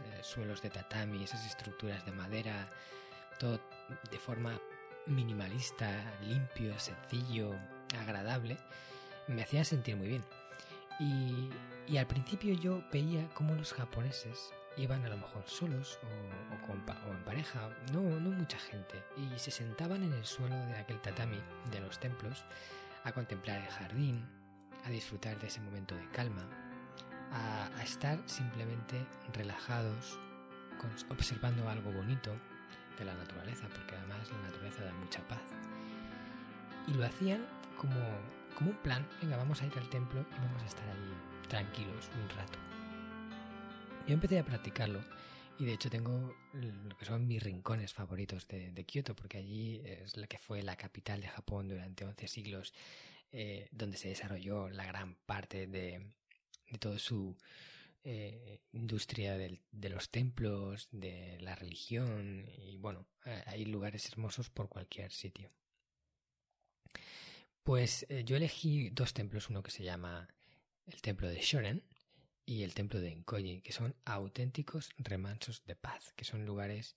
eh, 0.00 0.18
suelos 0.22 0.60
de 0.60 0.70
tatami, 0.70 1.22
esas 1.22 1.46
estructuras 1.46 2.04
de 2.04 2.10
madera, 2.10 2.68
todo 3.38 3.60
de 4.10 4.18
forma 4.18 4.60
minimalista, 5.06 6.18
limpio, 6.20 6.76
sencillo, 6.80 7.54
agradable, 7.96 8.58
me 9.28 9.44
hacía 9.44 9.64
sentir 9.64 9.94
muy 9.94 10.08
bien. 10.08 10.24
Y, 10.98 11.48
y 11.86 11.96
al 11.96 12.08
principio 12.08 12.54
yo 12.54 12.82
veía 12.92 13.28
cómo 13.34 13.54
los 13.54 13.72
japoneses 13.72 14.52
iban 14.76 15.04
a 15.04 15.08
lo 15.08 15.16
mejor 15.16 15.44
solos 15.46 15.98
o, 16.02 16.72
en 16.72 17.24
pareja, 17.24 17.68
no, 17.92 18.00
mucha 18.00 18.58
gente, 18.58 19.02
y 19.16 19.38
se 19.38 19.50
sentaban 19.50 20.02
en 20.02 20.12
el 20.12 20.24
suelo 20.24 20.56
de 20.66 20.76
aquel 20.76 21.00
tatami 21.00 21.38
de 21.70 21.80
los 21.80 21.98
templos 21.98 22.44
a 23.04 23.12
contemplar 23.12 23.60
el 23.60 23.68
jardín, 23.68 24.24
a 24.84 24.90
disfrutar 24.90 25.38
de 25.38 25.48
ese 25.48 25.60
momento 25.60 25.94
de 25.94 26.08
calma, 26.10 26.42
a, 27.32 27.66
a 27.78 27.82
estar 27.82 28.18
simplemente 28.26 29.04
relajados, 29.34 30.18
observando 31.10 31.68
algo 31.68 31.92
bonito 31.92 32.32
de 32.98 33.04
la 33.04 33.14
naturaleza, 33.14 33.68
porque 33.68 33.96
además 33.96 34.30
la 34.30 34.48
naturaleza 34.48 34.84
da 34.84 34.92
mucha 34.94 35.20
paz. 35.28 35.42
Y 36.86 36.94
lo 36.94 37.04
hacían 37.04 37.44
como, 37.76 38.00
como 38.56 38.70
un 38.70 38.76
plan, 38.78 39.06
venga, 39.20 39.36
vamos 39.36 39.60
a 39.62 39.66
ir 39.66 39.78
al 39.78 39.88
templo 39.88 40.20
y 40.20 40.40
vamos 40.40 40.62
a 40.62 40.66
estar 40.66 40.88
allí 40.88 41.48
tranquilos 41.48 42.10
un 42.14 42.28
rato. 42.36 42.71
Yo 44.06 44.14
empecé 44.14 44.38
a 44.40 44.44
practicarlo 44.44 45.00
y 45.60 45.64
de 45.64 45.74
hecho 45.74 45.88
tengo 45.88 46.34
lo 46.54 46.96
que 46.96 47.04
son 47.04 47.28
mis 47.28 47.40
rincones 47.40 47.92
favoritos 47.92 48.48
de, 48.48 48.84
Kioto, 48.84 49.14
porque 49.14 49.38
allí 49.38 49.80
es 49.84 50.16
la 50.16 50.26
que 50.26 50.38
fue 50.38 50.60
la 50.62 50.76
capital 50.76 51.20
de 51.20 51.28
Japón 51.28 51.68
durante 51.68 52.04
11 52.04 52.26
siglos, 52.26 52.74
eh, 53.30 53.68
donde 53.70 53.96
se 53.96 54.08
desarrolló 54.08 54.68
la 54.70 54.86
gran 54.86 55.14
parte 55.24 55.68
de, 55.68 56.10
de 56.70 56.78
toda 56.78 56.98
su 56.98 57.36
eh, 58.02 58.58
industria 58.72 59.38
de 59.38 59.88
los 59.88 60.10
templos, 60.10 60.88
de 60.90 61.38
la 61.40 61.54
religión, 61.54 62.44
y 62.58 62.78
bueno, 62.78 63.06
eh, 63.24 63.44
hay 63.46 63.64
lugares 63.66 64.08
hermosos 64.08 64.50
por 64.50 64.68
cualquier 64.68 65.12
sitio. 65.12 65.52
Pues 67.62 68.04
yo 68.24 68.34
elegí 68.34 68.90
dos 68.90 69.14
templos, 69.14 69.48
uno 69.48 69.62
que 69.62 69.70
se 69.70 69.84
llama 69.84 70.26
el 70.86 71.00
templo 71.00 71.28
de 71.28 71.40
Shoren, 71.40 71.84
y 72.44 72.62
el 72.62 72.74
templo 72.74 73.00
de 73.00 73.12
Enkoji, 73.12 73.60
que 73.60 73.72
son 73.72 73.94
auténticos 74.04 74.90
remansos 74.98 75.64
de 75.64 75.76
paz, 75.76 76.12
que 76.16 76.24
son 76.24 76.44
lugares 76.44 76.96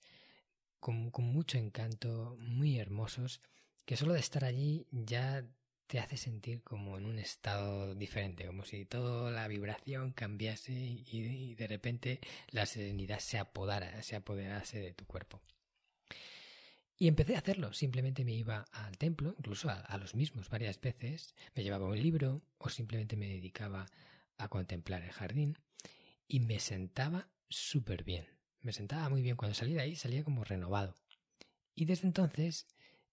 con, 0.80 1.10
mucho 1.18 1.58
encanto, 1.58 2.36
muy 2.40 2.78
hermosos, 2.78 3.40
que 3.84 3.96
solo 3.96 4.14
de 4.14 4.20
estar 4.20 4.44
allí 4.44 4.86
ya 4.90 5.44
te 5.86 6.00
hace 6.00 6.16
sentir 6.16 6.62
como 6.62 6.98
en 6.98 7.06
un 7.06 7.18
estado 7.18 7.94
diferente, 7.94 8.46
como 8.46 8.64
si 8.64 8.84
toda 8.84 9.30
la 9.30 9.46
vibración 9.46 10.12
cambiase 10.12 10.72
y, 10.72 11.54
de 11.54 11.66
repente 11.68 12.20
la 12.50 12.66
serenidad 12.66 13.20
se 13.20 13.38
apodara, 13.38 14.02
se 14.02 14.16
apoderase 14.16 14.80
de 14.80 14.92
tu 14.92 15.06
cuerpo. 15.06 15.40
Y 16.98 17.08
empecé 17.08 17.36
a 17.36 17.40
hacerlo, 17.40 17.72
simplemente 17.72 18.24
me 18.24 18.32
iba 18.32 18.64
al 18.72 18.96
templo, 18.96 19.34
incluso 19.38 19.68
a, 19.68 19.80
a 19.80 19.98
los 19.98 20.14
mismos 20.14 20.48
varias 20.48 20.80
veces, 20.80 21.34
me 21.54 21.62
llevaba 21.62 21.86
un 21.86 22.00
libro 22.00 22.42
o 22.58 22.70
simplemente 22.70 23.16
me 23.16 23.28
dedicaba 23.28 23.86
a 24.38 24.48
contemplar 24.48 25.02
el 25.02 25.12
jardín 25.12 25.58
y 26.28 26.40
me 26.40 26.60
sentaba 26.60 27.30
súper 27.48 28.04
bien. 28.04 28.26
Me 28.60 28.72
sentaba 28.72 29.08
muy 29.08 29.22
bien. 29.22 29.36
Cuando 29.36 29.54
salí 29.54 29.74
de 29.74 29.80
ahí 29.80 29.96
salía 29.96 30.24
como 30.24 30.44
renovado. 30.44 30.94
Y 31.74 31.84
desde 31.84 32.06
entonces 32.06 32.66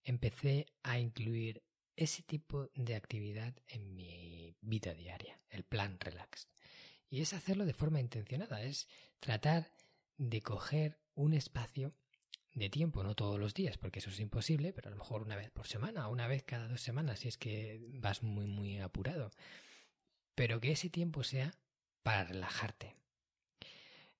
empecé 0.04 0.68
a 0.84 1.00
incluir 1.00 1.64
ese 1.96 2.24
tipo 2.24 2.70
de 2.74 2.96
actividad 2.96 3.54
en 3.68 3.96
mi 3.96 4.56
vida 4.62 4.94
diaria, 4.94 5.40
el 5.50 5.64
plan 5.64 6.00
relax. 6.00 6.48
Y 7.10 7.22
es 7.22 7.34
hacerlo 7.34 7.66
de 7.66 7.74
forma 7.74 8.00
intencionada, 8.00 8.64
es 8.64 8.88
tratar 9.20 9.72
de 10.18 10.42
coger 10.42 10.98
un 11.14 11.34
espacio 11.34 11.94
de 12.56 12.70
tiempo, 12.70 13.04
no 13.04 13.16
todos 13.16 13.40
los 13.40 13.54
días, 13.54 13.78
porque 13.78 14.00
eso 14.00 14.10
es 14.10 14.20
imposible, 14.20 14.74
pero 14.74 14.88
a 14.88 14.92
lo 14.92 14.98
mejor 14.98 15.22
una 15.22 15.36
vez 15.36 15.52
por 15.52 15.68
semana 15.68 16.08
una 16.08 16.28
vez 16.28 16.44
cada 16.44 16.68
dos 16.68 16.82
semanas, 16.82 17.20
si 17.20 17.28
es 17.28 17.38
que 17.38 17.80
vas 17.94 18.24
muy, 18.24 18.48
muy 18.48 18.80
apurado 18.80 19.32
pero 20.36 20.60
que 20.60 20.72
ese 20.72 20.90
tiempo 20.90 21.24
sea 21.24 21.54
para 22.04 22.26
relajarte. 22.26 22.96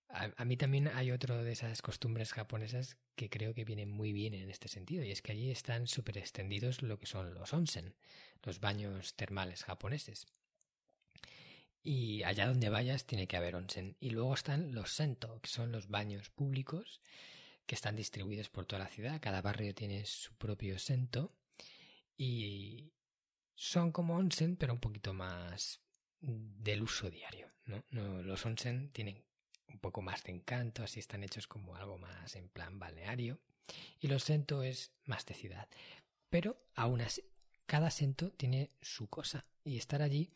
A, 0.10 0.46
mí 0.46 0.58
también 0.58 0.90
hay 0.90 1.12
otro 1.12 1.44
de 1.44 1.52
esas 1.52 1.82
costumbres 1.82 2.34
japonesas 2.34 2.98
que 3.16 3.32
creo 3.32 3.56
que 3.56 3.66
vienen 3.66 3.90
muy 3.90 4.14
bien 4.14 4.36
en 4.36 4.48
este 4.48 4.68
sentido, 4.68 5.04
y 5.04 5.10
es 5.10 5.24
que 5.24 5.32
allí 5.32 5.50
están 5.50 5.88
súper 5.88 6.20
extendidos 6.20 6.84
lo 6.84 7.00
que 7.00 7.08
son 7.08 7.34
los 7.34 7.52
onsen, 7.52 7.96
los 8.44 8.60
baños 8.60 9.16
termales 9.16 9.64
japoneses. 9.64 10.28
Y 11.82 12.24
allá 12.24 12.48
donde 12.48 12.70
vayas 12.70 13.06
tiene 13.06 13.28
que 13.28 13.38
haber 13.38 13.56
onsen. 13.56 13.98
Y 14.00 14.12
luego 14.12 14.34
están 14.34 14.74
los 14.74 14.94
sento, 14.94 15.42
que 15.42 15.50
son 15.50 15.72
los 15.72 15.90
baños 15.90 16.30
públicos 16.30 17.02
que 17.66 17.76
están 17.76 17.96
distribuidos 17.96 18.50
por 18.50 18.66
toda 18.66 18.84
la 18.84 18.90
ciudad. 18.90 19.20
Cada 19.20 19.42
barrio 19.42 19.76
tiene 19.76 20.06
su 20.06 20.34
propio 20.36 20.80
sento. 20.80 21.34
Y 22.18 22.94
son 23.56 23.92
como 23.92 24.16
onsen, 24.16 24.56
pero 24.56 24.74
un 24.74 24.80
poquito 24.80 25.14
más 25.14 25.83
del 26.24 26.82
uso 26.82 27.10
diario. 27.10 27.52
los 27.92 28.46
onsen 28.46 28.90
tienen 28.92 29.24
un 29.68 29.80
poco 29.80 30.02
más 30.02 30.24
de 30.24 30.32
encanto, 30.32 30.84
así 30.84 31.00
están 31.00 31.24
hechos 31.24 31.48
como 31.48 31.76
algo 31.76 31.98
más 31.98 32.36
en 32.36 32.48
plan 32.50 32.80
balneario. 32.80 33.40
Y 34.00 34.08
los 34.08 34.24
sento 34.24 34.64
es 34.64 34.92
más 35.06 35.26
de 35.26 35.34
ciudad. 35.34 35.68
Pero 36.30 36.58
aún 36.76 37.02
así, 37.02 37.24
cada 37.66 37.92
sento 37.92 38.32
tiene 38.32 38.72
su 38.82 39.08
cosa. 39.08 39.46
Y 39.64 39.78
estar 39.78 40.02
allí 40.02 40.32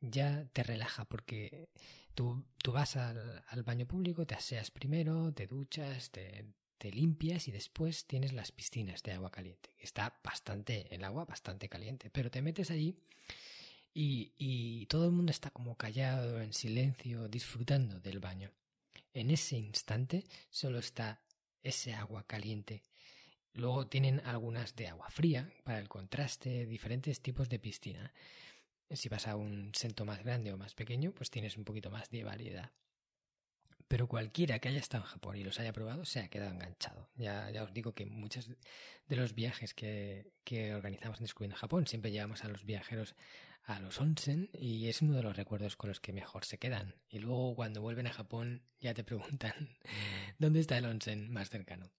ya 0.00 0.46
te 0.52 0.62
relaja 0.62 1.04
porque 1.06 1.68
tú, 2.14 2.44
tú 2.62 2.72
vas 2.72 2.96
al, 2.96 3.62
baño 3.64 3.86
público, 3.86 4.26
te 4.26 4.34
aseas 4.34 4.70
primero, 4.70 5.32
te 5.32 5.46
duchas, 5.46 6.10
te 6.10 6.54
limpias 6.90 7.48
y 7.48 7.52
después 7.52 8.06
tienes 8.06 8.34
las 8.34 8.52
piscinas 8.52 9.02
de 9.02 9.12
agua 9.12 9.30
caliente. 9.30 9.70
Está 9.78 10.18
bastante, 10.22 10.94
el 10.94 11.04
agua 11.04 11.24
bastante 11.24 11.68
caliente, 11.70 12.10
pero 12.10 12.30
te 12.30 12.42
metes 12.42 12.70
allí 12.70 12.98
y, 13.94 14.86
todo 14.86 15.06
el 15.06 15.12
mundo 15.12 15.30
está 15.30 15.50
como 15.50 15.76
callado, 15.76 16.40
en 16.42 16.52
silencio, 16.52 17.28
disfrutando 17.28 18.00
del 18.00 18.18
baño. 18.18 18.50
En 19.12 19.30
ese 19.30 19.56
instante 19.56 20.24
solo 20.50 20.78
está 20.78 21.22
ese 21.62 21.94
agua 21.94 22.24
caliente. 22.26 22.82
Luego 23.52 23.86
tienen 23.86 24.20
algunas 24.24 24.74
de 24.74 24.88
agua 24.88 25.08
fría 25.10 25.48
para 25.62 25.78
el 25.78 25.88
contraste, 25.88 26.66
diferentes 26.66 27.20
tipos 27.20 27.48
de 27.48 27.60
piscina. 27.60 28.12
Si 28.90 29.08
vas 29.08 29.28
a 29.28 29.36
un 29.36 29.72
sento 29.74 30.04
más 30.04 30.24
grande 30.24 30.52
o 30.52 30.58
más 30.58 30.74
pequeño, 30.74 31.12
pues 31.12 31.30
tienes 31.30 31.56
un 31.56 31.64
poquito 31.64 31.90
más 31.90 32.10
de 32.10 32.24
variedad. 32.24 32.72
Pero 33.94 34.08
cualquiera 34.08 34.58
que 34.58 34.68
haya 34.68 34.80
estado 34.80 35.04
en 35.04 35.10
Japón 35.10 35.36
y 35.36 35.44
los 35.44 35.60
haya 35.60 35.72
probado 35.72 36.04
se 36.04 36.18
ha 36.18 36.26
quedado 36.26 36.50
enganchado. 36.50 37.08
Ya, 37.14 37.48
ya 37.52 37.62
os 37.62 37.72
digo 37.72 37.94
que 37.94 38.06
muchos 38.06 38.50
de 39.06 39.14
los 39.14 39.36
viajes 39.36 39.72
que, 39.72 40.32
que 40.42 40.74
organizamos 40.74 41.20
en 41.20 41.26
Descubriendo 41.26 41.56
Japón 41.56 41.86
siempre 41.86 42.10
llevamos 42.10 42.42
a 42.42 42.48
los 42.48 42.64
viajeros 42.64 43.14
a 43.62 43.78
los 43.78 44.00
onsen 44.00 44.50
y 44.52 44.88
es 44.88 45.00
uno 45.00 45.14
de 45.14 45.22
los 45.22 45.36
recuerdos 45.36 45.76
con 45.76 45.90
los 45.90 46.00
que 46.00 46.12
mejor 46.12 46.44
se 46.44 46.58
quedan. 46.58 46.96
Y 47.08 47.20
luego 47.20 47.54
cuando 47.54 47.82
vuelven 47.82 48.08
a 48.08 48.12
Japón 48.12 48.64
ya 48.80 48.94
te 48.94 49.04
preguntan 49.04 49.54
¿dónde 50.40 50.58
está 50.58 50.76
el 50.76 50.86
onsen 50.86 51.30
más 51.30 51.48
cercano? 51.48 51.92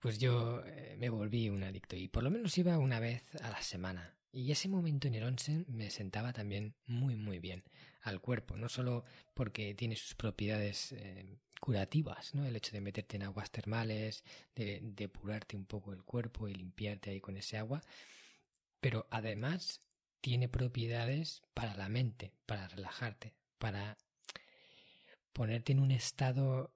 Pues 0.00 0.16
yo 0.16 0.62
eh, 0.64 0.96
me 0.98 1.10
volví 1.10 1.50
un 1.50 1.62
adicto 1.62 1.94
y 1.94 2.08
por 2.08 2.22
lo 2.22 2.30
menos 2.30 2.56
iba 2.56 2.78
una 2.78 3.00
vez 3.00 3.22
a 3.42 3.50
la 3.50 3.60
semana. 3.60 4.16
Y 4.32 4.50
ese 4.50 4.70
momento 4.70 5.08
en 5.08 5.14
el 5.16 5.24
onsen 5.24 5.66
me 5.68 5.90
sentaba 5.90 6.32
también 6.32 6.74
muy 6.86 7.16
muy 7.16 7.38
bien 7.38 7.64
al 8.06 8.20
cuerpo, 8.20 8.56
no 8.56 8.68
solo 8.68 9.04
porque 9.34 9.74
tiene 9.74 9.96
sus 9.96 10.14
propiedades 10.14 10.92
eh, 10.92 11.38
curativas, 11.60 12.34
¿no? 12.34 12.46
El 12.46 12.54
hecho 12.54 12.72
de 12.72 12.80
meterte 12.80 13.16
en 13.16 13.24
aguas 13.24 13.50
termales, 13.50 14.22
de 14.54 14.80
depurarte 14.82 15.56
un 15.56 15.66
poco 15.66 15.92
el 15.92 16.04
cuerpo 16.04 16.48
y 16.48 16.54
limpiarte 16.54 17.10
ahí 17.10 17.20
con 17.20 17.36
ese 17.36 17.58
agua, 17.58 17.82
pero 18.80 19.08
además 19.10 19.80
tiene 20.20 20.48
propiedades 20.48 21.42
para 21.52 21.74
la 21.74 21.88
mente, 21.88 22.32
para 22.46 22.68
relajarte, 22.68 23.34
para 23.58 23.98
ponerte 25.32 25.72
en 25.72 25.80
un 25.80 25.90
estado 25.90 26.72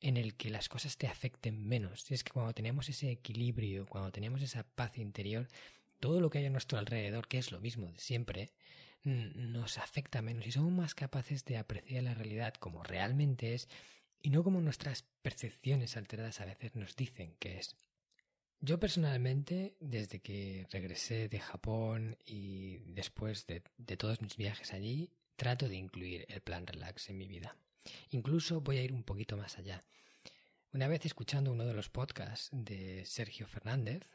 en 0.00 0.16
el 0.16 0.34
que 0.34 0.50
las 0.50 0.68
cosas 0.68 0.96
te 0.98 1.06
afecten 1.06 1.64
menos. 1.66 2.10
Es 2.10 2.24
que 2.24 2.32
cuando 2.32 2.52
tenemos 2.52 2.88
ese 2.88 3.10
equilibrio, 3.10 3.86
cuando 3.86 4.10
tenemos 4.10 4.42
esa 4.42 4.64
paz 4.64 4.98
interior, 4.98 5.48
todo 6.00 6.20
lo 6.20 6.28
que 6.28 6.38
hay 6.38 6.46
a 6.46 6.50
nuestro 6.50 6.76
alrededor, 6.76 7.28
que 7.28 7.38
es 7.38 7.52
lo 7.52 7.60
mismo 7.60 7.86
de 7.86 7.98
siempre, 7.98 8.52
nos 9.04 9.78
afecta 9.78 10.22
menos 10.22 10.46
y 10.46 10.52
somos 10.52 10.72
más 10.72 10.94
capaces 10.94 11.44
de 11.44 11.58
apreciar 11.58 12.02
la 12.02 12.14
realidad 12.14 12.54
como 12.54 12.82
realmente 12.82 13.54
es 13.54 13.68
y 14.22 14.30
no 14.30 14.42
como 14.42 14.60
nuestras 14.60 15.04
percepciones 15.22 15.96
alteradas 15.96 16.40
a 16.40 16.46
veces 16.46 16.74
nos 16.74 16.96
dicen 16.96 17.36
que 17.38 17.58
es. 17.58 17.76
Yo 18.60 18.80
personalmente, 18.80 19.76
desde 19.78 20.20
que 20.20 20.66
regresé 20.70 21.28
de 21.28 21.38
Japón 21.38 22.16
y 22.24 22.78
después 22.86 23.46
de, 23.46 23.60
todos 23.98 24.22
mis 24.22 24.38
viajes 24.38 24.72
allí, 24.72 25.10
trato 25.36 25.68
de 25.68 25.76
incluir 25.76 26.24
el 26.30 26.40
plan 26.40 26.66
relax 26.66 27.10
en 27.10 27.18
mi 27.18 27.28
vida. 27.28 27.58
Incluso 28.08 28.62
voy 28.62 28.78
a 28.78 28.82
ir 28.82 28.94
un 28.94 29.02
poquito 29.02 29.36
más 29.36 29.58
allá. 29.58 29.84
Una 30.72 30.88
vez 30.88 31.04
escuchando 31.04 31.52
uno 31.52 31.66
de 31.66 31.74
los 31.74 31.90
podcasts 31.90 32.48
de 32.52 33.04
Sergio 33.04 33.46
Fernández, 33.46 34.08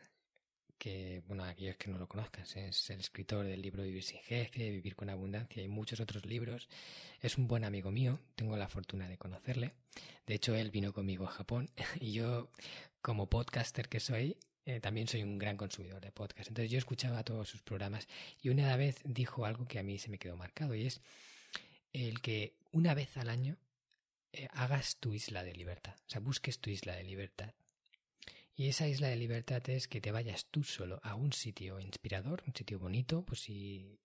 que, 0.79 1.21
bueno, 1.27 1.43
aquellos 1.43 1.75
que 1.75 1.91
no 1.91 1.99
lo 1.99 2.07
conozcan, 2.07 2.43
es 2.43 2.89
el 2.89 2.99
escritor 2.99 3.45
del 3.45 3.61
libro 3.61 3.83
Vivir 3.83 4.01
sin 4.01 4.19
jefe, 4.21 4.71
Vivir 4.71 4.95
con 4.95 5.09
abundancia 5.09 5.61
y 5.61 5.67
muchos 5.67 5.99
otros 5.99 6.25
libros. 6.25 6.69
Es 7.21 7.37
un 7.37 7.47
buen 7.47 7.65
amigo 7.65 7.91
mío, 7.91 8.19
tengo 8.35 8.57
la 8.57 8.69
fortuna 8.69 9.07
de 9.07 9.17
conocerle. 9.17 9.73
De 10.25 10.35
hecho, 10.35 10.55
él 10.55 10.71
vino 10.71 10.93
conmigo 10.93 11.25
a 11.27 11.31
Japón 11.31 11.69
y 11.99 12.13
yo 12.13 12.49
como 13.01 13.29
podcaster 13.29 13.89
que 13.89 13.99
soy, 13.99 14.37
eh, 14.65 14.79
también 14.79 15.07
soy 15.07 15.23
un 15.23 15.37
gran 15.37 15.57
consumidor 15.57 16.01
de 16.01 16.11
podcast. 16.11 16.47
Entonces 16.47 16.71
yo 16.71 16.77
escuchaba 16.77 17.23
todos 17.23 17.49
sus 17.49 17.61
programas 17.61 18.07
y 18.41 18.49
una 18.49 18.75
vez 18.77 19.01
dijo 19.03 19.45
algo 19.45 19.67
que 19.67 19.79
a 19.79 19.83
mí 19.83 19.99
se 19.99 20.09
me 20.09 20.17
quedó 20.17 20.37
marcado 20.37 20.75
y 20.75 20.85
es 20.85 21.01
el 21.91 22.21
que 22.21 22.55
una 22.71 22.93
vez 22.93 23.17
al 23.17 23.29
año 23.29 23.57
eh, 24.31 24.47
hagas 24.51 24.97
tu 24.97 25.13
isla 25.13 25.43
de 25.43 25.53
libertad, 25.53 25.95
o 26.07 26.09
sea, 26.09 26.21
busques 26.21 26.59
tu 26.59 26.69
isla 26.69 26.95
de 26.95 27.03
libertad. 27.03 27.53
Y 28.59 28.67
esa 28.67 28.89
isla 28.89 29.07
de 29.07 29.15
libertad 29.15 29.61
es 29.69 29.87
que 29.87 30.01
te 30.01 30.11
vayas 30.11 30.47
tú 30.47 30.65
solo 30.65 30.99
a 31.01 31.15
un 31.15 31.31
sitio 31.31 31.79
inspirador, 31.79 32.43
un 32.45 32.53
sitio 32.53 32.77
bonito, 32.77 33.23
pues 33.23 33.39
si 33.39 33.97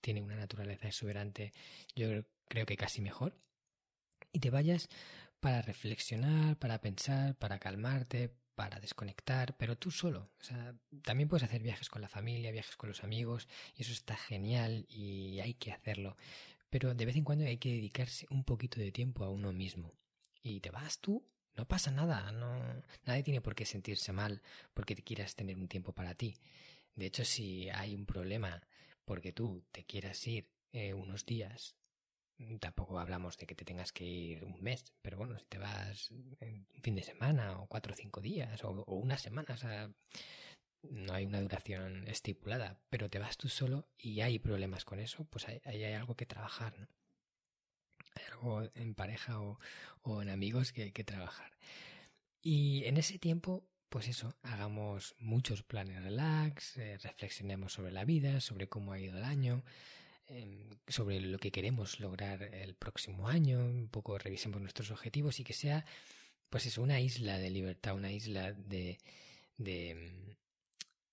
tiene 0.00 0.22
una 0.22 0.36
naturaleza 0.36 0.86
exuberante, 0.86 1.52
yo 1.96 2.06
creo 2.46 2.66
que 2.66 2.76
casi 2.76 3.00
mejor, 3.00 3.36
y 4.30 4.38
te 4.38 4.50
vayas 4.50 4.88
para 5.40 5.60
reflexionar, 5.60 6.56
para 6.56 6.80
pensar, 6.80 7.34
para 7.34 7.58
calmarte, 7.58 8.32
para 8.54 8.78
desconectar, 8.78 9.56
pero 9.56 9.76
tú 9.76 9.90
solo. 9.90 10.30
O 10.40 10.44
sea, 10.44 10.72
también 11.02 11.28
puedes 11.28 11.42
hacer 11.42 11.60
viajes 11.60 11.88
con 11.88 12.00
la 12.00 12.08
familia, 12.08 12.52
viajes 12.52 12.76
con 12.76 12.90
los 12.90 13.02
amigos, 13.02 13.48
y 13.74 13.82
eso 13.82 13.90
está 13.90 14.16
genial 14.16 14.86
y 14.88 15.40
hay 15.40 15.54
que 15.54 15.72
hacerlo. 15.72 16.16
Pero 16.68 16.94
de 16.94 17.06
vez 17.06 17.16
en 17.16 17.24
cuando 17.24 17.44
hay 17.44 17.58
que 17.58 17.72
dedicarse 17.72 18.28
un 18.30 18.44
poquito 18.44 18.78
de 18.78 18.92
tiempo 18.92 19.24
a 19.24 19.30
uno 19.30 19.52
mismo. 19.52 19.94
Y 20.44 20.60
te 20.60 20.70
vas 20.70 21.00
tú, 21.00 21.26
no 21.56 21.66
pasa 21.66 21.90
nada, 21.90 22.32
no, 22.32 22.82
nadie 23.04 23.22
tiene 23.22 23.40
por 23.40 23.54
qué 23.54 23.64
sentirse 23.66 24.12
mal 24.12 24.42
porque 24.74 24.94
te 24.94 25.02
quieras 25.02 25.34
tener 25.34 25.56
un 25.56 25.68
tiempo 25.68 25.92
para 25.92 26.14
ti. 26.14 26.36
De 26.94 27.06
hecho, 27.06 27.24
si 27.24 27.68
hay 27.70 27.94
un 27.94 28.06
problema 28.06 28.62
porque 29.04 29.32
tú 29.32 29.64
te 29.72 29.84
quieras 29.84 30.26
ir 30.26 30.48
eh, 30.72 30.94
unos 30.94 31.26
días 31.26 31.76
Tampoco 32.58 32.98
hablamos 32.98 33.36
de 33.36 33.46
que 33.46 33.54
te 33.54 33.66
tengas 33.66 33.92
que 33.92 34.04
ir 34.04 34.44
un 34.44 34.62
mes, 34.62 34.94
pero 35.02 35.18
bueno, 35.18 35.38
si 35.38 35.44
te 35.44 35.58
vas 35.58 36.10
un 36.10 36.66
fin 36.82 36.94
de 36.94 37.02
semana 37.02 37.60
o 37.60 37.66
cuatro 37.66 37.92
o 37.92 37.96
cinco 37.96 38.22
días 38.22 38.64
o, 38.64 38.82
una 38.86 39.18
semana, 39.18 39.52
o 39.52 39.56
sea, 39.58 39.90
no 40.82 41.12
hay 41.12 41.26
una 41.26 41.42
duración 41.42 42.08
estipulada, 42.08 42.78
pero 42.88 43.10
te 43.10 43.18
vas 43.18 43.36
tú 43.36 43.48
solo 43.50 43.86
y 43.98 44.22
hay 44.22 44.38
problemas 44.38 44.86
con 44.86 45.00
eso, 45.00 45.24
pues 45.26 45.48
ahí 45.48 45.60
hay, 45.66 45.92
algo 45.92 46.16
que 46.16 46.24
trabajar, 46.24 46.78
¿no? 46.78 46.88
Algo 48.30 48.68
en 48.74 48.94
pareja 48.94 49.40
o, 49.40 49.58
en 50.22 50.28
amigos 50.28 50.72
que 50.72 50.92
que 50.92 51.04
trabajar. 51.04 51.52
Y 52.42 52.84
en 52.84 52.96
ese 52.96 53.18
tiempo, 53.18 53.64
pues 53.88 54.08
eso, 54.08 54.34
hagamos 54.42 55.14
muchos 55.18 55.62
planes 55.62 56.02
relax, 56.02 56.76
eh, 56.78 56.98
reflexionemos 56.98 57.72
sobre 57.72 57.92
la 57.92 58.04
vida, 58.04 58.40
sobre 58.40 58.68
cómo 58.68 58.92
ha 58.92 58.98
ido 59.00 59.18
el 59.18 59.24
año, 59.24 59.64
sobre 60.86 61.20
lo 61.20 61.38
que 61.38 61.50
queremos 61.50 62.00
lograr 62.00 62.42
el 62.42 62.74
próximo 62.74 63.28
año, 63.28 63.58
un 63.58 63.88
poco 63.88 64.18
revisemos 64.18 64.60
nuestros 64.60 64.90
objetivos 64.90 65.40
y 65.40 65.44
que 65.44 65.52
sea, 65.52 65.84
pues 66.48 66.66
eso, 66.66 66.82
una 66.82 67.00
isla 67.00 67.38
de 67.38 67.50
libertad, 67.50 67.94
una 67.94 68.12
isla 68.12 68.52
de, 68.52 68.98
de, 69.56 70.36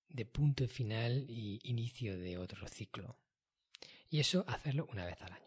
de 0.09 0.25
punto 0.25 0.67
final 0.67 1.25
y 1.29 1.59
inicio 1.63 2.17
de 2.17 2.37
otro 2.37 2.67
ciclo. 2.67 3.17
Y 4.09 4.19
eso 4.19 4.45
hacerlo 4.47 4.87
una 4.91 5.05
vez 5.05 5.21
al 5.21 5.33
año. 5.33 5.46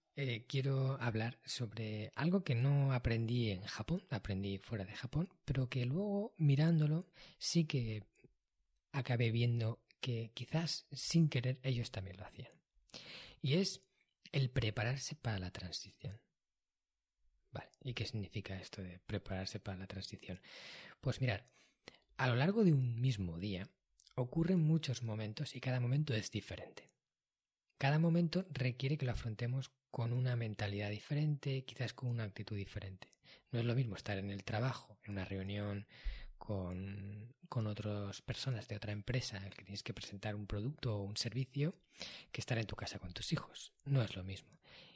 eh, 0.15 0.45
quiero 0.47 1.01
hablar 1.01 1.39
sobre 1.45 2.11
algo 2.15 2.43
que 2.43 2.55
no 2.55 2.93
aprendí 2.93 3.51
en 3.51 3.63
Japón, 3.63 4.03
aprendí 4.09 4.57
fuera 4.57 4.85
de 4.85 4.95
Japón, 4.95 5.29
pero 5.45 5.69
que 5.69 5.85
luego 5.85 6.33
mirándolo 6.37 7.07
sí 7.37 7.65
que 7.65 8.03
acabé 8.91 9.31
viendo 9.31 9.79
que 10.01 10.31
quizás 10.33 10.85
sin 10.91 11.29
querer 11.29 11.59
ellos 11.63 11.91
también 11.91 12.17
lo 12.17 12.25
hacían. 12.25 12.51
Y 13.41 13.55
es 13.55 13.81
el 14.31 14.49
prepararse 14.49 15.15
para 15.15 15.39
la 15.39 15.51
transición. 15.51 16.19
Vale, 17.51 17.69
¿y 17.83 17.93
qué 17.93 18.05
significa 18.05 18.59
esto 18.59 18.81
de 18.81 18.99
prepararse 18.99 19.59
para 19.59 19.77
la 19.77 19.87
transición? 19.87 20.41
Pues 20.99 21.21
mirar, 21.21 21.45
a 22.17 22.27
lo 22.27 22.35
largo 22.35 22.63
de 22.63 22.73
un 22.73 22.99
mismo 22.99 23.37
día 23.37 23.69
ocurren 24.15 24.59
muchos 24.59 25.03
momentos 25.03 25.55
y 25.55 25.61
cada 25.61 25.79
momento 25.79 26.13
es 26.13 26.31
diferente. 26.31 26.89
Cada 27.77 27.97
momento 27.97 28.45
requiere 28.51 28.97
que 28.97 29.05
lo 29.05 29.13
afrontemos 29.13 29.71
con 29.91 30.13
una 30.13 30.35
mentalidad 30.35 30.89
diferente, 30.89 31.63
quizás 31.63 31.93
con 31.93 32.09
una 32.09 32.23
actitud 32.23 32.55
diferente. 32.55 33.11
No 33.51 33.59
es 33.59 33.65
lo 33.65 33.75
mismo 33.75 33.95
estar 33.95 34.17
en 34.17 34.31
el 34.31 34.43
trabajo, 34.43 34.97
en 35.03 35.11
una 35.11 35.25
reunión 35.25 35.85
con, 36.37 37.35
con 37.49 37.67
otras 37.67 38.21
personas 38.21 38.67
de 38.67 38.77
otra 38.77 38.93
empresa 38.93 39.37
en 39.37 39.51
que 39.51 39.63
tienes 39.63 39.83
que 39.83 39.93
presentar 39.93 40.35
un 40.35 40.47
producto 40.47 40.95
o 40.95 41.03
un 41.03 41.17
servicio, 41.17 41.75
que 42.31 42.41
estar 42.41 42.57
en 42.57 42.65
tu 42.65 42.75
casa 42.75 42.97
con 42.97 43.13
tus 43.13 43.31
hijos. 43.33 43.73
No 43.85 44.01
es 44.01 44.15
lo 44.15 44.23
mismo. 44.23 44.49